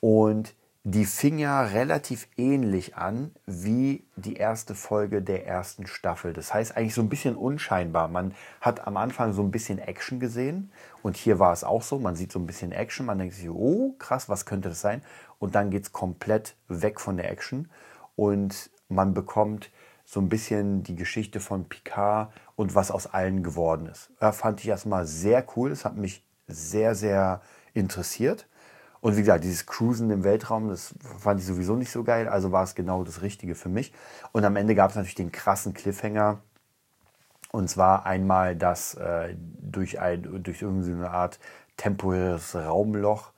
und 0.00 0.54
die 0.86 1.06
fing 1.06 1.38
ja 1.38 1.62
relativ 1.62 2.28
ähnlich 2.36 2.94
an 2.94 3.34
wie 3.46 4.04
die 4.16 4.36
erste 4.36 4.74
Folge 4.74 5.22
der 5.22 5.46
ersten 5.46 5.86
Staffel. 5.86 6.34
Das 6.34 6.52
heißt 6.52 6.76
eigentlich 6.76 6.92
so 6.92 7.00
ein 7.00 7.08
bisschen 7.08 7.36
unscheinbar. 7.36 8.08
Man 8.08 8.34
hat 8.60 8.86
am 8.86 8.98
Anfang 8.98 9.32
so 9.32 9.42
ein 9.42 9.50
bisschen 9.50 9.78
Action 9.78 10.20
gesehen 10.20 10.70
und 11.02 11.16
hier 11.16 11.38
war 11.38 11.54
es 11.54 11.64
auch 11.64 11.82
so. 11.82 11.98
Man 11.98 12.16
sieht 12.16 12.32
so 12.32 12.38
ein 12.38 12.46
bisschen 12.46 12.70
Action, 12.70 13.06
man 13.06 13.18
denkt 13.18 13.34
sich, 13.34 13.48
oh 13.48 13.94
krass, 13.98 14.28
was 14.28 14.44
könnte 14.44 14.68
das 14.68 14.82
sein? 14.82 15.00
Und 15.38 15.54
dann 15.54 15.70
geht 15.70 15.84
es 15.84 15.92
komplett 15.92 16.54
weg 16.68 17.00
von 17.00 17.16
der 17.16 17.30
Action 17.30 17.70
und 18.14 18.70
man 18.90 19.14
bekommt 19.14 19.70
so 20.04 20.20
ein 20.20 20.28
bisschen 20.28 20.82
die 20.82 20.96
Geschichte 20.96 21.40
von 21.40 21.64
Picard 21.66 22.30
und 22.56 22.74
was 22.74 22.90
aus 22.90 23.06
allen 23.06 23.42
geworden 23.42 23.86
ist. 23.86 24.10
Da 24.20 24.32
fand 24.32 24.60
ich 24.60 24.68
erstmal 24.68 25.06
sehr 25.06 25.46
cool. 25.56 25.70
Das 25.70 25.86
hat 25.86 25.96
mich 25.96 26.22
sehr, 26.46 26.94
sehr 26.94 27.40
interessiert. 27.72 28.46
Und 29.04 29.16
wie 29.16 29.20
gesagt, 29.20 29.44
dieses 29.44 29.66
Cruisen 29.66 30.10
im 30.10 30.24
Weltraum, 30.24 30.70
das 30.70 30.94
fand 31.18 31.38
ich 31.38 31.44
sowieso 31.44 31.76
nicht 31.76 31.90
so 31.90 32.04
geil, 32.04 32.26
also 32.26 32.52
war 32.52 32.64
es 32.64 32.74
genau 32.74 33.04
das 33.04 33.20
Richtige 33.20 33.54
für 33.54 33.68
mich. 33.68 33.92
Und 34.32 34.46
am 34.46 34.56
Ende 34.56 34.74
gab 34.74 34.88
es 34.88 34.96
natürlich 34.96 35.14
den 35.14 35.30
krassen 35.30 35.74
Cliffhanger. 35.74 36.38
Und 37.52 37.68
zwar 37.68 38.06
einmal, 38.06 38.56
dass 38.56 38.94
äh, 38.94 39.34
durch, 39.60 40.00
ein, 40.00 40.42
durch 40.42 40.62
irgendeine 40.62 41.10
Art 41.10 41.38
temporäres 41.76 42.54
Raumloch 42.54 43.32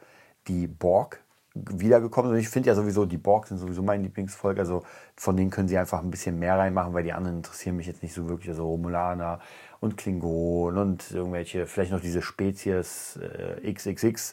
die 0.46 0.68
Borg 0.68 1.20
wiedergekommen 1.54 2.30
sind. 2.30 2.40
Ich 2.42 2.48
finde 2.48 2.68
ja 2.68 2.76
sowieso, 2.76 3.04
die 3.04 3.18
Borg 3.18 3.48
sind 3.48 3.58
sowieso 3.58 3.82
mein 3.82 4.04
Lieblingsvolk. 4.04 4.60
Also 4.60 4.84
von 5.16 5.36
denen 5.36 5.50
können 5.50 5.66
sie 5.66 5.78
einfach 5.78 6.00
ein 6.00 6.12
bisschen 6.12 6.38
mehr 6.38 6.56
reinmachen, 6.56 6.94
weil 6.94 7.02
die 7.02 7.12
anderen 7.12 7.38
interessieren 7.38 7.76
mich 7.76 7.88
jetzt 7.88 8.04
nicht 8.04 8.14
so 8.14 8.28
wirklich. 8.28 8.50
Also 8.50 8.68
Romulaner 8.68 9.40
und 9.80 9.96
Klingonen 9.96 10.78
und 10.80 11.10
irgendwelche, 11.10 11.66
vielleicht 11.66 11.90
noch 11.90 12.00
diese 12.00 12.22
Spezies 12.22 13.16
äh, 13.16 13.72
XXX 13.72 14.32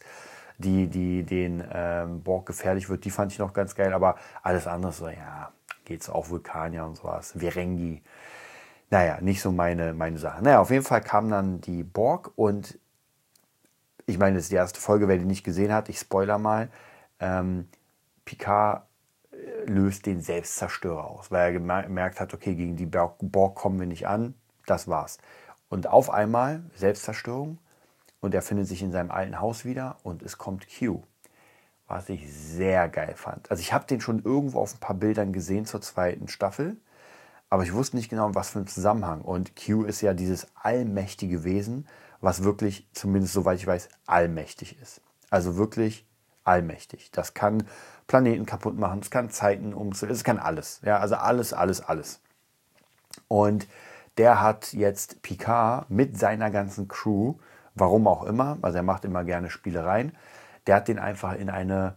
die, 0.57 0.87
die 0.87 1.23
den 1.23 1.63
ähm, 1.71 2.21
Borg 2.21 2.45
gefährlich 2.45 2.89
wird, 2.89 3.05
die 3.05 3.09
fand 3.09 3.31
ich 3.31 3.39
noch 3.39 3.53
ganz 3.53 3.75
geil, 3.75 3.93
aber 3.93 4.15
alles 4.41 4.67
andere 4.67 4.91
so, 4.91 5.07
ja, 5.07 5.51
geht's 5.85 6.09
auch 6.09 6.29
Vulkanier 6.29 6.85
und 6.85 6.95
sowas, 6.95 7.33
Verengi. 7.37 8.01
Naja, 8.89 9.19
nicht 9.21 9.41
so 9.41 9.51
meine, 9.51 9.93
meine 9.93 10.17
Sache. 10.17 10.43
Naja, 10.43 10.59
auf 10.59 10.69
jeden 10.69 10.85
Fall 10.85 11.01
kam 11.01 11.29
dann 11.29 11.61
die 11.61 11.83
Borg 11.83 12.31
und 12.35 12.77
ich 14.05 14.17
meine, 14.17 14.35
das 14.35 14.45
ist 14.45 14.51
die 14.51 14.57
erste 14.57 14.79
Folge, 14.79 15.07
wer 15.07 15.17
die 15.17 15.25
nicht 15.25 15.43
gesehen 15.43 15.73
hat, 15.73 15.89
ich 15.89 15.97
spoiler 15.97 16.37
mal. 16.37 16.69
Ähm, 17.19 17.69
Picard 18.25 18.83
äh, 19.31 19.69
löst 19.69 20.05
den 20.05 20.21
Selbstzerstörer 20.21 21.05
aus, 21.05 21.31
weil 21.31 21.53
er 21.53 21.53
gemerkt 21.53 22.19
hat, 22.19 22.33
okay, 22.33 22.55
gegen 22.55 22.75
die 22.75 22.85
Borg 22.85 23.55
kommen 23.55 23.79
wir 23.79 23.87
nicht 23.87 24.07
an, 24.07 24.35
das 24.65 24.87
war's. 24.87 25.17
Und 25.69 25.87
auf 25.87 26.09
einmal 26.09 26.63
Selbstzerstörung, 26.75 27.57
und 28.23 28.33
er 28.33 28.41
findet 28.41 28.67
sich 28.67 28.81
in 28.81 28.93
seinem 28.93 29.12
alten 29.12 29.41
Haus 29.41 29.65
wieder 29.65 29.97
und 30.01 30.23
es 30.23 30.38
kommt 30.38 30.65
Q. 30.79 31.03
Was 31.88 32.07
ich 32.07 32.33
sehr 32.33 32.88
geil 32.88 33.15
fand. 33.17 33.51
Also 33.51 33.59
ich 33.59 33.73
habe 33.73 33.86
den 33.86 33.99
schon 33.99 34.23
irgendwo 34.23 34.62
auf 34.62 34.73
ein 34.73 34.79
paar 34.79 34.95
Bildern 34.95 35.33
gesehen 35.33 35.65
zur 35.65 35.81
zweiten 35.81 36.29
Staffel, 36.29 36.77
aber 37.49 37.63
ich 37.63 37.73
wusste 37.73 37.97
nicht 37.97 38.09
genau, 38.09 38.33
was 38.33 38.51
für 38.51 38.59
ein 38.59 38.67
Zusammenhang. 38.67 39.21
Und 39.21 39.57
Q 39.57 39.83
ist 39.83 39.99
ja 39.99 40.13
dieses 40.13 40.47
allmächtige 40.55 41.43
Wesen, 41.43 41.86
was 42.21 42.45
wirklich, 42.45 42.88
zumindest 42.93 43.33
soweit 43.33 43.57
ich 43.57 43.67
weiß, 43.67 43.89
allmächtig 44.05 44.81
ist. 44.81 45.01
Also 45.29 45.57
wirklich 45.57 46.07
allmächtig. 46.45 47.12
Das 47.12 47.33
kann 47.33 47.67
Planeten 48.07 48.45
kaputt 48.45 48.77
machen, 48.77 49.01
es 49.01 49.12
kann 49.12 49.31
Zeiten 49.31 49.73
umzulegen, 49.73 50.15
es 50.15 50.23
kann 50.23 50.39
alles. 50.39 50.79
Ja, 50.86 50.99
also 50.99 51.15
alles, 51.15 51.51
alles, 51.51 51.81
alles. 51.81 52.21
Und 53.27 53.67
der 54.17 54.39
hat 54.39 54.71
jetzt 54.71 55.21
Picard 55.23 55.89
mit 55.89 56.17
seiner 56.17 56.51
ganzen 56.51 56.88
Crew 56.88 57.36
Warum 57.75 58.07
auch 58.07 58.23
immer, 58.23 58.57
also 58.62 58.77
er 58.77 58.83
macht 58.83 59.05
immer 59.05 59.23
gerne 59.23 59.49
Spielereien. 59.49 60.15
Der 60.67 60.75
hat 60.75 60.88
den 60.88 60.99
einfach 60.99 61.33
in 61.33 61.49
eine 61.49 61.95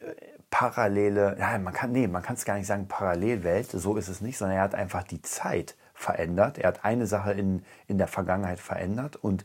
äh, 0.00 0.06
parallele, 0.50 1.36
ja, 1.38 1.58
man 1.58 1.72
kann, 1.72 1.92
nee, 1.92 2.06
man 2.06 2.22
kann 2.22 2.36
es 2.36 2.44
gar 2.44 2.56
nicht 2.56 2.66
sagen 2.66 2.88
Parallelwelt, 2.88 3.70
so 3.70 3.96
ist 3.96 4.08
es 4.08 4.20
nicht, 4.20 4.38
sondern 4.38 4.58
er 4.58 4.62
hat 4.62 4.74
einfach 4.74 5.02
die 5.02 5.22
Zeit 5.22 5.76
verändert. 5.94 6.58
Er 6.58 6.68
hat 6.68 6.84
eine 6.84 7.06
Sache 7.06 7.32
in, 7.32 7.64
in 7.86 7.98
der 7.98 8.08
Vergangenheit 8.08 8.60
verändert 8.60 9.16
und 9.16 9.44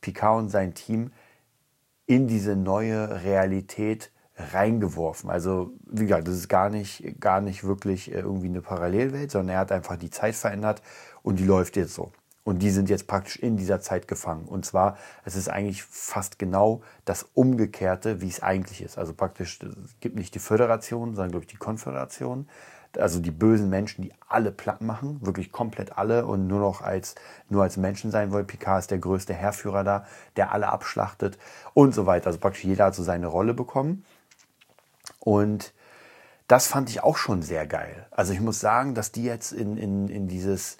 Picard 0.00 0.38
und 0.38 0.48
sein 0.48 0.74
Team 0.74 1.12
in 2.06 2.26
diese 2.26 2.56
neue 2.56 3.22
Realität 3.22 4.10
reingeworfen. 4.36 5.30
Also, 5.30 5.72
wie 5.86 6.06
gesagt, 6.06 6.26
das 6.26 6.34
ist 6.34 6.48
gar 6.48 6.70
nicht, 6.70 7.20
gar 7.20 7.40
nicht 7.40 7.64
wirklich 7.64 8.10
äh, 8.10 8.20
irgendwie 8.20 8.48
eine 8.48 8.62
Parallelwelt, 8.62 9.30
sondern 9.30 9.54
er 9.54 9.60
hat 9.60 9.72
einfach 9.72 9.96
die 9.96 10.10
Zeit 10.10 10.34
verändert 10.34 10.82
und 11.22 11.38
die 11.38 11.44
läuft 11.44 11.76
jetzt 11.76 11.94
so. 11.94 12.12
Und 12.42 12.60
die 12.60 12.70
sind 12.70 12.88
jetzt 12.88 13.06
praktisch 13.06 13.36
in 13.36 13.56
dieser 13.56 13.80
Zeit 13.80 14.08
gefangen. 14.08 14.46
Und 14.46 14.64
zwar, 14.64 14.96
es 15.24 15.36
ist 15.36 15.48
eigentlich 15.48 15.82
fast 15.82 16.38
genau 16.38 16.80
das 17.04 17.26
Umgekehrte, 17.34 18.22
wie 18.22 18.28
es 18.28 18.42
eigentlich 18.42 18.82
ist. 18.82 18.96
Also 18.96 19.12
praktisch, 19.12 19.60
es 19.62 20.00
gibt 20.00 20.16
nicht 20.16 20.34
die 20.34 20.38
Föderation, 20.38 21.14
sondern 21.14 21.30
glaube 21.30 21.44
ich 21.44 21.50
die 21.50 21.58
Konföderation. 21.58 22.48
Also 22.98 23.20
die 23.20 23.30
bösen 23.30 23.68
Menschen, 23.68 24.02
die 24.02 24.12
alle 24.28 24.50
platt 24.50 24.80
machen, 24.80 25.20
wirklich 25.24 25.52
komplett 25.52 25.96
alle 25.96 26.26
und 26.26 26.48
nur 26.48 26.58
noch 26.58 26.80
als, 26.80 27.14
nur 27.48 27.62
als 27.62 27.76
Menschen 27.76 28.10
sein 28.10 28.32
wollen. 28.32 28.46
Picard 28.46 28.80
ist 28.80 28.90
der 28.90 28.98
größte 28.98 29.34
Herrführer 29.34 29.84
da, 29.84 30.06
der 30.36 30.52
alle 30.52 30.68
abschlachtet 30.68 31.38
und 31.72 31.94
so 31.94 32.06
weiter. 32.06 32.28
Also 32.28 32.40
praktisch 32.40 32.64
jeder 32.64 32.86
hat 32.86 32.94
so 32.94 33.02
seine 33.02 33.28
Rolle 33.28 33.54
bekommen. 33.54 34.04
Und 35.20 35.72
das 36.48 36.66
fand 36.66 36.90
ich 36.90 37.04
auch 37.04 37.16
schon 37.16 37.42
sehr 37.42 37.66
geil. 37.66 38.06
Also 38.10 38.32
ich 38.32 38.40
muss 38.40 38.58
sagen, 38.58 38.94
dass 38.96 39.12
die 39.12 39.22
jetzt 39.22 39.52
in, 39.52 39.76
in, 39.76 40.08
in 40.08 40.26
dieses, 40.26 40.78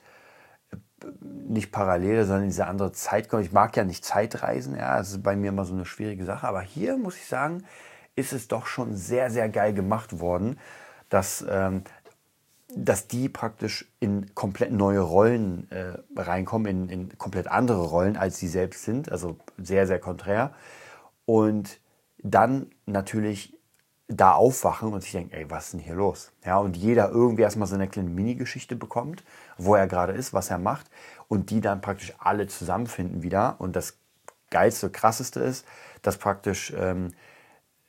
nicht 1.20 1.72
parallel, 1.72 2.24
sondern 2.24 2.44
in 2.44 2.50
diese 2.50 2.66
andere 2.66 2.92
Zeit 2.92 3.28
kommen. 3.28 3.42
Ich 3.42 3.52
mag 3.52 3.76
ja 3.76 3.84
nicht 3.84 4.04
Zeitreisen, 4.04 4.76
ja, 4.76 4.98
das 4.98 5.10
ist 5.10 5.22
bei 5.22 5.36
mir 5.36 5.48
immer 5.48 5.64
so 5.64 5.74
eine 5.74 5.86
schwierige 5.86 6.24
Sache. 6.24 6.46
Aber 6.46 6.60
hier 6.60 6.96
muss 6.96 7.16
ich 7.16 7.26
sagen, 7.26 7.64
ist 8.16 8.32
es 8.32 8.48
doch 8.48 8.66
schon 8.66 8.96
sehr, 8.96 9.30
sehr 9.30 9.48
geil 9.48 9.72
gemacht 9.72 10.20
worden, 10.20 10.58
dass 11.08 11.44
ähm, 11.48 11.82
dass 12.74 13.08
die 13.08 13.28
praktisch 13.28 13.90
in 13.98 14.34
komplett 14.34 14.72
neue 14.72 15.00
Rollen 15.00 15.70
äh, 15.70 15.94
reinkommen, 16.16 16.66
in, 16.66 16.88
in 16.88 17.18
komplett 17.18 17.48
andere 17.48 17.82
Rollen, 17.82 18.16
als 18.16 18.38
sie 18.38 18.48
selbst 18.48 18.84
sind. 18.84 19.10
Also 19.10 19.38
sehr, 19.58 19.86
sehr 19.86 19.98
konträr. 19.98 20.52
Und 21.24 21.80
dann 22.22 22.70
natürlich 22.86 23.56
da 24.10 24.32
aufwachen 24.32 24.92
und 24.92 25.02
sich 25.02 25.12
denken, 25.12 25.32
ey, 25.32 25.48
was 25.48 25.66
ist 25.66 25.72
denn 25.74 25.80
hier 25.80 25.94
los? 25.94 26.32
Ja, 26.44 26.58
und 26.58 26.76
jeder 26.76 27.10
irgendwie 27.10 27.42
erstmal 27.42 27.68
so 27.68 27.76
eine 27.76 27.88
kleine 27.88 28.10
Mini-Geschichte 28.10 28.74
bekommt, 28.74 29.22
wo 29.56 29.76
er 29.76 29.86
gerade 29.86 30.12
ist, 30.12 30.34
was 30.34 30.50
er 30.50 30.58
macht 30.58 30.90
und 31.28 31.50
die 31.50 31.60
dann 31.60 31.80
praktisch 31.80 32.12
alle 32.18 32.48
zusammenfinden 32.48 33.22
wieder. 33.22 33.56
Und 33.58 33.76
das 33.76 33.96
geilste, 34.50 34.90
krasseste 34.90 35.40
ist, 35.40 35.64
dass 36.02 36.18
praktisch 36.18 36.72
ähm, 36.76 37.12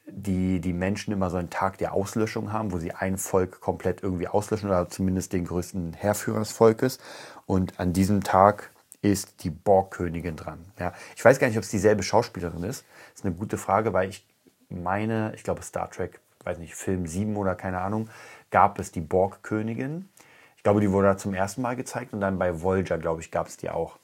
die, 0.05 0.59
die 0.61 0.73
Menschen 0.73 1.11
immer 1.11 1.31
so 1.31 1.37
einen 1.37 1.49
Tag 1.49 1.79
der 1.79 1.93
Auslöschung 1.93 2.53
haben, 2.53 2.71
wo 2.71 2.77
sie 2.77 2.91
ein 2.91 3.17
Volk 3.17 3.59
komplett 3.59 4.03
irgendwie 4.03 4.27
auslöschen 4.27 4.69
oder 4.69 4.89
zumindest 4.89 5.33
den 5.33 5.45
größten 5.45 5.93
Herrführer 5.93 6.39
des 6.39 6.51
Volkes. 6.51 6.99
Und 7.47 7.79
an 7.79 7.93
diesem 7.93 8.23
Tag 8.23 8.69
ist 9.01 9.43
die 9.43 9.49
Borgkönigin 9.49 10.35
dran. 10.35 10.59
Ja, 10.77 10.93
ich 11.15 11.25
weiß 11.25 11.39
gar 11.39 11.47
nicht, 11.47 11.57
ob 11.57 11.63
es 11.63 11.69
dieselbe 11.69 12.03
Schauspielerin 12.03 12.63
ist. 12.63 12.85
Das 13.09 13.21
ist 13.21 13.25
eine 13.25 13.33
gute 13.33 13.57
Frage, 13.57 13.93
weil 13.93 14.09
ich 14.09 14.27
meine, 14.71 15.33
ich 15.35 15.43
glaube 15.43 15.61
Star 15.61 15.89
Trek, 15.89 16.19
weiß 16.43 16.57
nicht, 16.57 16.75
Film 16.75 17.07
7 17.07 17.35
oder 17.37 17.55
keine 17.55 17.79
Ahnung, 17.79 18.09
gab 18.49 18.79
es 18.79 18.91
die 18.91 19.01
Borg-Königin. 19.01 20.09
Ich 20.57 20.63
glaube, 20.63 20.81
die 20.81 20.91
wurde 20.91 21.07
da 21.07 21.17
zum 21.17 21.33
ersten 21.33 21.61
Mal 21.61 21.75
gezeigt 21.75 22.13
und 22.13 22.21
dann 22.21 22.37
bei 22.37 22.61
Voyager, 22.61 22.97
glaube 22.97 23.21
ich, 23.21 23.31
gab 23.31 23.47
es 23.47 23.57
die 23.57 23.69
auch. 23.69 23.97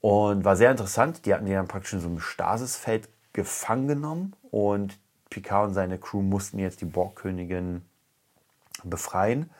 Und 0.00 0.44
war 0.44 0.56
sehr 0.56 0.70
interessant. 0.70 1.26
Die 1.26 1.34
hatten 1.34 1.46
die 1.46 1.52
dann 1.52 1.68
praktisch 1.68 1.94
in 1.94 2.00
so 2.00 2.08
einem 2.08 2.20
Stasisfeld 2.20 3.08
gefangen 3.32 3.88
genommen 3.88 4.34
und 4.50 4.98
Picard 5.30 5.68
und 5.68 5.74
seine 5.74 5.98
Crew 5.98 6.22
mussten 6.22 6.58
jetzt 6.58 6.80
die 6.80 6.86
Borg-Königin 6.86 7.82
befreien, 8.84 9.50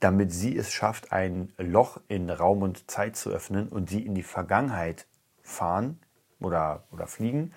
damit 0.00 0.32
sie 0.32 0.56
es 0.56 0.72
schafft, 0.72 1.12
ein 1.12 1.52
Loch 1.58 2.00
in 2.08 2.30
Raum 2.30 2.62
und 2.62 2.90
Zeit 2.90 3.16
zu 3.16 3.30
öffnen 3.30 3.68
und 3.68 3.90
sie 3.90 4.00
in 4.00 4.14
die 4.14 4.22
Vergangenheit 4.22 5.06
fahren 5.42 6.00
oder, 6.40 6.84
oder 6.90 7.06
fliegen 7.06 7.52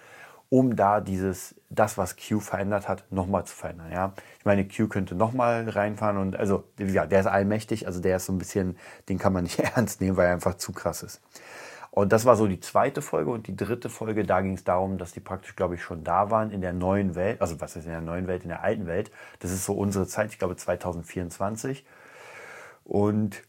um 0.50 0.76
da 0.76 1.02
dieses, 1.02 1.56
das, 1.76 1.98
was 1.98 2.16
Q 2.16 2.40
verändert 2.40 2.88
hat, 2.88 3.04
nochmal 3.12 3.46
zu 3.46 3.56
verändern. 3.56 3.92
Ja? 3.92 4.14
Ich 4.40 4.46
meine, 4.46 4.68
Q 4.68 4.88
könnte 4.88 5.16
nochmal 5.16 5.68
reinfahren 5.70 6.18
und 6.18 6.36
also, 6.36 6.64
ja, 6.80 7.06
der 7.06 7.20
ist 7.22 7.28
allmächtig, 7.28 7.88
also 7.88 8.02
der 8.02 8.18
ist 8.18 8.26
so 8.26 8.34
ein 8.34 8.38
bisschen, 8.38 8.78
den 9.10 9.18
kann 9.20 9.34
man 9.34 9.44
nicht 9.44 9.60
ernst 9.76 10.02
nehmen, 10.02 10.18
weil 10.18 10.28
er 10.28 10.34
einfach 10.34 10.56
zu 10.56 10.72
krass 10.72 11.04
ist. 11.04 11.22
Und 11.96 12.12
das 12.12 12.26
war 12.26 12.36
so 12.36 12.46
die 12.46 12.60
zweite 12.60 13.02
Folge 13.02 13.32
und 13.32 13.48
die 13.48 13.56
dritte 13.56 13.90
Folge, 13.90 14.26
da 14.26 14.42
ging 14.42 14.56
es 14.56 14.66
darum, 14.66 14.98
dass 14.98 15.14
die 15.14 15.22
praktisch, 15.22 15.56
glaube 15.56 15.76
ich, 15.76 15.82
schon 15.82 16.04
da 16.04 16.30
waren 16.30 16.52
in 16.52 16.60
der 16.60 16.74
neuen 16.74 17.16
Welt, 17.16 17.40
also 17.40 17.62
was 17.62 17.78
ist 17.78 17.86
in 17.86 17.92
der 17.92 18.02
neuen 18.02 18.28
Welt, 18.28 18.44
in 18.44 18.50
der 18.50 18.64
alten 18.64 18.86
Welt. 18.86 19.12
Das 19.40 19.52
ist 19.52 19.64
so 19.64 19.74
unsere 19.74 20.06
Zeit, 20.06 20.30
ich 20.32 20.38
glaube 20.38 20.58
2024. 20.58 21.86
Und 22.84 23.42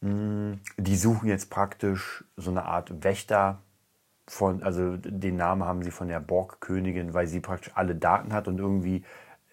mh, 0.00 0.10
mm, 0.10 0.60
die 0.76 0.96
suchen 0.96 1.28
jetzt 1.28 1.50
praktisch 1.50 2.22
so 2.36 2.52
eine 2.52 2.66
Art 2.66 3.02
Wächter, 3.02 3.58
von, 4.26 4.62
also 4.62 4.96
den 4.96 5.36
Namen 5.36 5.64
haben 5.64 5.82
sie 5.82 5.90
von 5.90 6.08
der 6.08 6.20
Borg-Königin, 6.20 7.14
weil 7.14 7.26
sie 7.26 7.40
praktisch 7.40 7.72
alle 7.74 7.94
Daten 7.94 8.32
hat 8.32 8.48
und 8.48 8.58
irgendwie 8.58 9.04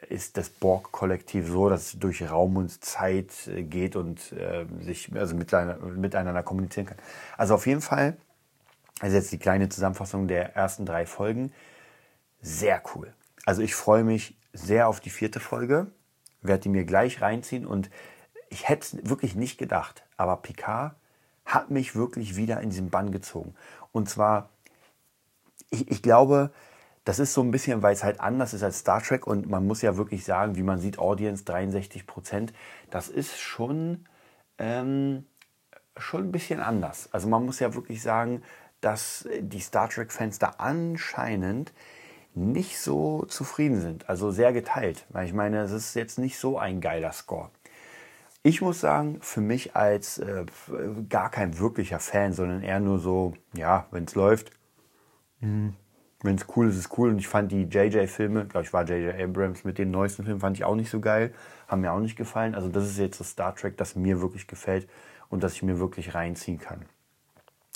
ist 0.08 0.38
das 0.38 0.50
Borg-Kollektiv 0.50 1.48
so, 1.48 1.70
dass 1.70 1.94
es 1.94 2.00
durch 2.00 2.30
Raum 2.30 2.58
und 2.58 2.84
Zeit 2.84 3.48
äh, 3.48 3.64
geht 3.64 3.96
und 3.96 4.32
äh, 4.32 4.66
sich 4.82 5.14
also 5.16 5.36
miteinander, 5.36 5.78
miteinander 5.86 6.44
kommunizieren 6.44 6.86
kann. 6.86 6.98
Also 7.38 7.56
auf 7.56 7.68
jeden 7.68 7.82
Fall, 7.82 8.18
also 9.00 9.16
jetzt 9.16 9.32
die 9.32 9.40
kleine 9.40 9.70
Zusammenfassung 9.70 10.28
der 10.28 10.56
ersten 10.56 10.86
drei 10.86 11.06
Folgen, 11.06 11.52
sehr 12.42 12.82
cool. 12.96 13.14
Also 13.46 13.62
ich 13.62 13.76
freue 13.76 14.04
mich 14.04 14.38
sehr 14.54 14.88
auf 14.88 15.00
die 15.00 15.10
vierte 15.10 15.40
Folge, 15.40 15.88
werde 16.42 16.64
die 16.64 16.70
mir 16.70 16.86
gleich 16.86 17.22
reinziehen 17.22 17.66
und 17.66 17.90
ich 18.50 18.68
hätte 18.68 18.98
es 18.98 19.10
wirklich 19.10 19.36
nicht 19.36 19.58
gedacht, 19.58 20.04
aber 20.18 20.38
Picard 20.38 20.96
hat 21.46 21.72
mich 21.72 21.96
wirklich 21.96 22.36
wieder 22.36 22.62
in 22.62 22.70
diesen 22.70 22.90
Bann 22.90 23.12
gezogen. 23.12 23.56
Und 23.92 24.10
zwar 24.10 24.50
ich, 25.70 25.90
ich 25.90 26.02
glaube, 26.02 26.52
das 27.06 27.20
ist 27.20 27.34
so 27.34 27.42
ein 27.42 27.52
bisschen, 27.52 27.82
weil 27.82 27.94
es 27.94 28.04
halt 28.04 28.20
anders 28.20 28.54
ist 28.54 28.64
als 28.64 28.80
Star 28.80 29.02
Trek 29.02 29.26
und 29.26 29.50
man 29.50 29.66
muss 29.66 29.82
ja 29.82 29.98
wirklich 29.98 30.26
sagen, 30.26 30.56
wie 30.56 30.64
man 30.64 30.80
sieht, 30.80 31.00
Audience 31.00 31.44
63 31.46 32.06
Prozent, 32.06 32.54
das 32.90 33.10
ist 33.10 33.40
schon, 33.40 34.06
ähm, 34.58 35.26
schon 35.98 36.26
ein 36.26 36.32
bisschen 36.32 36.60
anders. 36.60 37.10
Also 37.12 37.28
man 37.28 37.46
muss 37.46 37.60
ja 37.60 37.74
wirklich 37.74 38.02
sagen, 38.02 38.44
dass 38.82 39.28
die 39.40 39.60
Star 39.60 39.90
Trek-Fans 39.90 40.40
da 40.40 40.54
anscheinend 40.58 41.74
nicht 42.36 42.80
so 42.80 43.26
zufrieden 43.26 43.82
sind, 43.82 44.08
also 44.08 44.32
sehr 44.32 44.54
geteilt. 44.54 45.06
Weil 45.10 45.26
ich 45.26 45.34
meine, 45.34 45.62
es 45.62 45.72
ist 45.72 45.96
jetzt 45.96 46.20
nicht 46.20 46.38
so 46.38 46.58
ein 46.58 46.80
geiler 46.80 47.12
Score. 47.12 47.50
Ich 48.44 48.62
muss 48.62 48.80
sagen, 48.80 49.18
für 49.22 49.42
mich 49.42 49.76
als 49.76 50.20
äh, 50.20 50.46
gar 51.10 51.30
kein 51.30 51.60
wirklicher 51.60 52.00
Fan, 52.00 52.34
sondern 52.34 52.62
eher 52.62 52.80
nur 52.80 53.00
so, 53.00 53.34
ja, 53.54 53.88
wenn 53.92 54.06
es 54.06 54.16
läuft, 54.16 54.52
Mhm. 55.42 55.76
Wenn 56.22 56.36
es 56.36 56.48
cool 56.56 56.68
ist, 56.68 56.76
ist 56.76 56.88
es 56.88 56.98
cool. 56.98 57.10
Und 57.10 57.20
ich 57.20 57.28
fand 57.28 57.52
die 57.52 57.64
JJ-Filme, 57.64 58.46
glaube 58.46 58.66
ich, 58.66 58.74
war 58.74 58.84
JJ 58.84 59.22
Abrams 59.22 59.64
mit 59.64 59.78
den 59.78 59.90
neuesten 59.90 60.26
Filmen, 60.26 60.42
fand 60.42 60.58
ich 60.58 60.66
auch 60.66 60.76
nicht 60.76 60.90
so 60.90 61.00
geil. 61.00 61.34
Haben 61.68 61.82
mir 61.82 61.94
auch 61.94 62.00
nicht 62.00 62.18
gefallen. 62.18 62.56
Also, 62.56 62.68
das 62.68 62.86
ist 62.86 62.98
jetzt 62.98 63.20
das 63.20 63.30
Star 63.30 63.56
Trek, 63.56 63.78
das 63.78 63.96
mir 63.96 64.20
wirklich 64.20 64.48
gefällt 64.48 64.90
und 65.30 65.44
das 65.44 65.54
ich 65.54 65.64
mir 65.64 65.80
wirklich 65.80 66.16
reinziehen 66.16 66.60
kann. 66.60 66.84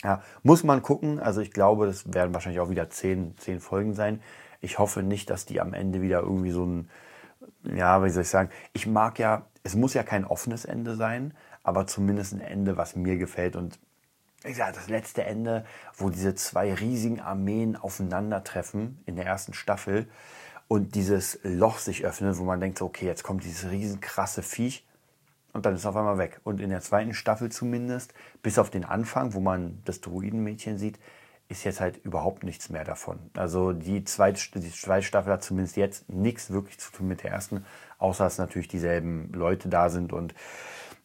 Ja, 0.04 0.21
muss 0.43 0.65
man 0.65 0.82
gucken. 0.82 1.19
Also, 1.19 1.39
ich 1.39 1.52
glaube, 1.52 1.86
das 1.86 2.13
werden 2.13 2.34
wahrscheinlich 2.34 2.60
auch 2.60 2.69
wieder 2.69 2.89
zehn, 2.89 3.38
zehn 3.38 3.62
Folgen 3.62 3.93
sein. 3.93 4.21
Ich 4.60 4.78
hoffe 4.78 5.04
nicht, 5.04 5.30
dass 5.30 5.45
die 5.45 5.62
am 5.62 5.73
Ende 5.73 6.02
wieder 6.02 6.21
irgendwie 6.21 6.52
so 6.52 6.65
ein, 6.65 6.89
ja, 7.63 8.04
wie 8.04 8.10
soll 8.10 8.23
ich 8.23 8.30
sagen, 8.30 8.49
ich 8.73 8.88
mag 8.88 9.19
ja, 9.19 9.45
es 9.63 9.76
muss 9.76 9.93
ja 9.93 10.04
kein 10.04 10.26
offenes 10.26 10.65
Ende 10.65 10.95
sein, 10.95 11.34
aber 11.63 11.88
zumindest 11.88 12.34
ein 12.34 12.41
Ende, 12.41 12.76
was 12.76 12.95
mir 12.95 13.17
gefällt 13.17 13.56
und 13.56 13.80
ich 14.46 14.58
sage, 14.58 14.74
das 14.76 14.90
letzte 14.90 15.24
Ende, 15.24 15.66
wo 15.96 16.10
diese 16.10 16.36
zwei 16.36 16.74
riesigen 16.74 17.20
Armeen 17.20 17.76
aufeinandertreffen 17.76 19.00
in 19.06 19.16
der 19.16 19.26
ersten 19.26 19.54
Staffel 19.54 20.08
und 20.68 20.96
dieses 20.96 21.40
Loch 21.44 21.78
sich 21.78 22.06
öffnet, 22.06 22.38
wo 22.38 22.44
man 22.44 22.60
denkt, 22.60 22.82
okay, 22.82 23.06
jetzt 23.06 23.24
kommt 23.24 23.44
dieses 23.44 23.70
riesen 23.70 24.02
krasse 24.02 24.44
Viech 24.44 24.86
und 25.54 25.66
dann 25.66 25.76
ist 25.76 25.82
es 25.82 25.86
auf 25.86 25.96
einmal 25.96 26.18
weg. 26.18 26.42
Und 26.44 26.60
in 26.60 26.70
der 26.70 26.82
zweiten 26.82 27.14
Staffel 27.14 27.52
zumindest, 27.52 28.14
bis 28.42 28.58
auf 28.60 28.70
den 28.70 28.84
Anfang, 28.84 29.34
wo 29.34 29.40
man 29.40 29.82
das 29.86 30.02
Druidenmädchen 30.02 30.78
sieht, 30.78 31.00
ist 31.50 31.64
jetzt 31.64 31.80
halt 31.80 31.98
überhaupt 32.04 32.44
nichts 32.44 32.70
mehr 32.70 32.84
davon. 32.84 33.20
Also 33.36 33.74
die 33.74 34.04
zweite, 34.04 34.60
die 34.60 34.72
zweite 34.72 35.06
Staffel 35.06 35.34
hat 35.34 35.44
zumindest 35.44 35.78
jetzt 35.78 36.10
nichts 36.10 36.50
wirklich 36.50 36.80
zu 36.80 36.92
tun 36.92 37.08
mit 37.08 37.24
der 37.24 37.32
ersten, 37.32 37.66
außer 38.00 38.24
dass 38.24 38.38
natürlich 38.38 38.68
dieselben 38.68 39.32
Leute 39.34 39.70
da 39.70 39.90
sind 39.90 40.14
und 40.14 40.34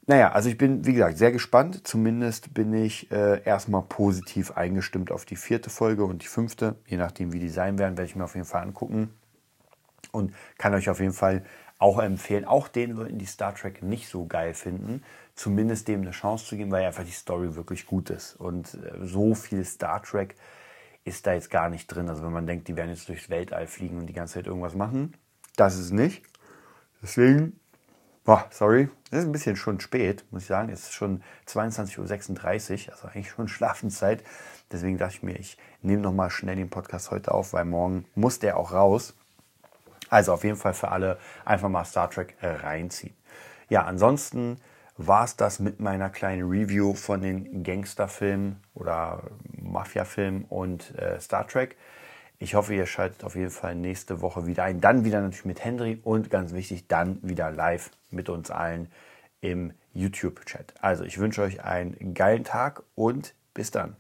naja, 0.08 0.32
also 0.32 0.48
ich 0.48 0.56
bin, 0.56 0.86
wie 0.86 0.94
gesagt, 0.94 1.18
sehr 1.18 1.32
gespannt. 1.32 1.86
Zumindest 1.86 2.54
bin 2.54 2.72
ich 2.72 3.12
äh, 3.12 3.42
erstmal 3.44 3.82
positiv 3.82 4.52
eingestimmt 4.52 5.12
auf 5.12 5.26
die 5.26 5.36
vierte 5.36 5.68
Folge 5.68 6.04
und 6.06 6.22
die 6.22 6.26
fünfte. 6.26 6.76
Je 6.86 6.96
nachdem, 6.96 7.34
wie 7.34 7.38
die 7.38 7.50
sein 7.50 7.78
werden, 7.78 7.98
werde 7.98 8.08
ich 8.08 8.16
mir 8.16 8.24
auf 8.24 8.34
jeden 8.34 8.46
Fall 8.46 8.62
angucken. 8.62 9.10
Und 10.10 10.32
kann 10.56 10.72
euch 10.72 10.88
auf 10.88 11.00
jeden 11.00 11.12
Fall 11.12 11.44
auch 11.78 11.98
empfehlen, 11.98 12.46
auch 12.46 12.68
den 12.68 12.92
Leuten, 12.92 13.18
die 13.18 13.26
Star 13.26 13.54
Trek 13.54 13.82
nicht 13.82 14.08
so 14.08 14.26
geil 14.26 14.54
finden, 14.54 15.02
zumindest 15.34 15.88
dem 15.88 16.00
eine 16.00 16.12
Chance 16.12 16.46
zu 16.46 16.56
geben, 16.56 16.70
weil 16.70 16.86
einfach 16.86 17.04
die 17.04 17.10
Story 17.10 17.54
wirklich 17.54 17.84
gut 17.84 18.08
ist. 18.08 18.34
Und 18.36 18.74
äh, 18.74 19.06
so 19.06 19.34
viel 19.34 19.62
Star 19.62 20.02
Trek 20.02 20.36
ist 21.04 21.26
da 21.26 21.34
jetzt 21.34 21.50
gar 21.50 21.68
nicht 21.68 21.86
drin. 21.86 22.08
Also 22.08 22.24
wenn 22.24 22.32
man 22.32 22.46
denkt, 22.46 22.66
die 22.68 22.76
werden 22.76 22.88
jetzt 22.88 23.10
durchs 23.10 23.28
Weltall 23.28 23.66
fliegen 23.66 23.98
und 23.98 24.06
die 24.06 24.14
ganze 24.14 24.34
Zeit 24.34 24.46
irgendwas 24.46 24.74
machen, 24.74 25.14
das 25.56 25.78
ist 25.78 25.92
nicht. 25.92 26.22
Deswegen 27.02 27.60
Boah, 28.28 28.44
sorry, 28.50 28.90
es 29.10 29.20
ist 29.20 29.24
ein 29.24 29.32
bisschen 29.32 29.56
schon 29.56 29.80
spät, 29.80 30.22
muss 30.30 30.42
ich 30.42 30.48
sagen. 30.48 30.68
Es 30.68 30.80
ist 30.80 30.92
schon 30.92 31.22
22.36 31.46 31.96
Uhr, 32.88 32.92
also 32.92 33.08
eigentlich 33.08 33.30
schon 33.30 33.48
Schlafenszeit. 33.48 34.22
Deswegen 34.70 34.98
dachte 34.98 35.14
ich 35.14 35.22
mir, 35.22 35.38
ich 35.38 35.56
nehme 35.80 36.02
nochmal 36.02 36.28
schnell 36.28 36.56
den 36.56 36.68
Podcast 36.68 37.10
heute 37.10 37.32
auf, 37.32 37.54
weil 37.54 37.64
morgen 37.64 38.04
muss 38.14 38.38
der 38.38 38.58
auch 38.58 38.74
raus. 38.74 39.14
Also 40.10 40.34
auf 40.34 40.44
jeden 40.44 40.58
Fall 40.58 40.74
für 40.74 40.90
alle 40.90 41.16
einfach 41.46 41.70
mal 41.70 41.86
Star 41.86 42.10
Trek 42.10 42.36
reinziehen. 42.42 43.16
Ja, 43.70 43.84
ansonsten 43.84 44.60
war 44.98 45.24
es 45.24 45.36
das 45.36 45.58
mit 45.58 45.80
meiner 45.80 46.10
kleinen 46.10 46.50
Review 46.50 46.92
von 46.92 47.22
den 47.22 47.64
Gangsterfilmen 47.64 48.60
oder 48.74 49.22
Mafiafilmen 49.58 50.44
und 50.50 50.94
äh, 50.98 51.18
Star 51.18 51.48
Trek. 51.48 51.78
Ich 52.40 52.55
hoffe, 52.55 52.74
ihr 52.74 52.87
schaltet 52.87 53.24
auf 53.24 53.35
jeden 53.35 53.51
Fall 53.51 53.74
nächste 53.74 54.20
Woche 54.20 54.46
wieder 54.46 54.62
ein. 54.62 54.81
Dann 54.81 55.05
wieder 55.05 55.20
natürlich 55.20 55.44
mit 55.44 55.64
Henry 55.64 56.01
und 56.05 56.31
ganz 56.31 56.53
wichtig, 56.53 56.87
dann 56.87 57.18
wieder 57.22 57.51
live 57.51 57.90
mit 58.11 58.29
uns 58.29 58.51
allen 58.51 58.92
im 59.40 59.72
YouTube-Chat. 59.92 60.74
Also 60.81 61.03
ich 61.05 61.18
wünsche 61.18 61.42
euch 61.42 61.64
einen 61.64 62.14
geilen 62.14 62.44
Tag 62.44 62.85
und 62.94 63.35
bis 63.55 63.72
dann. 63.72 63.96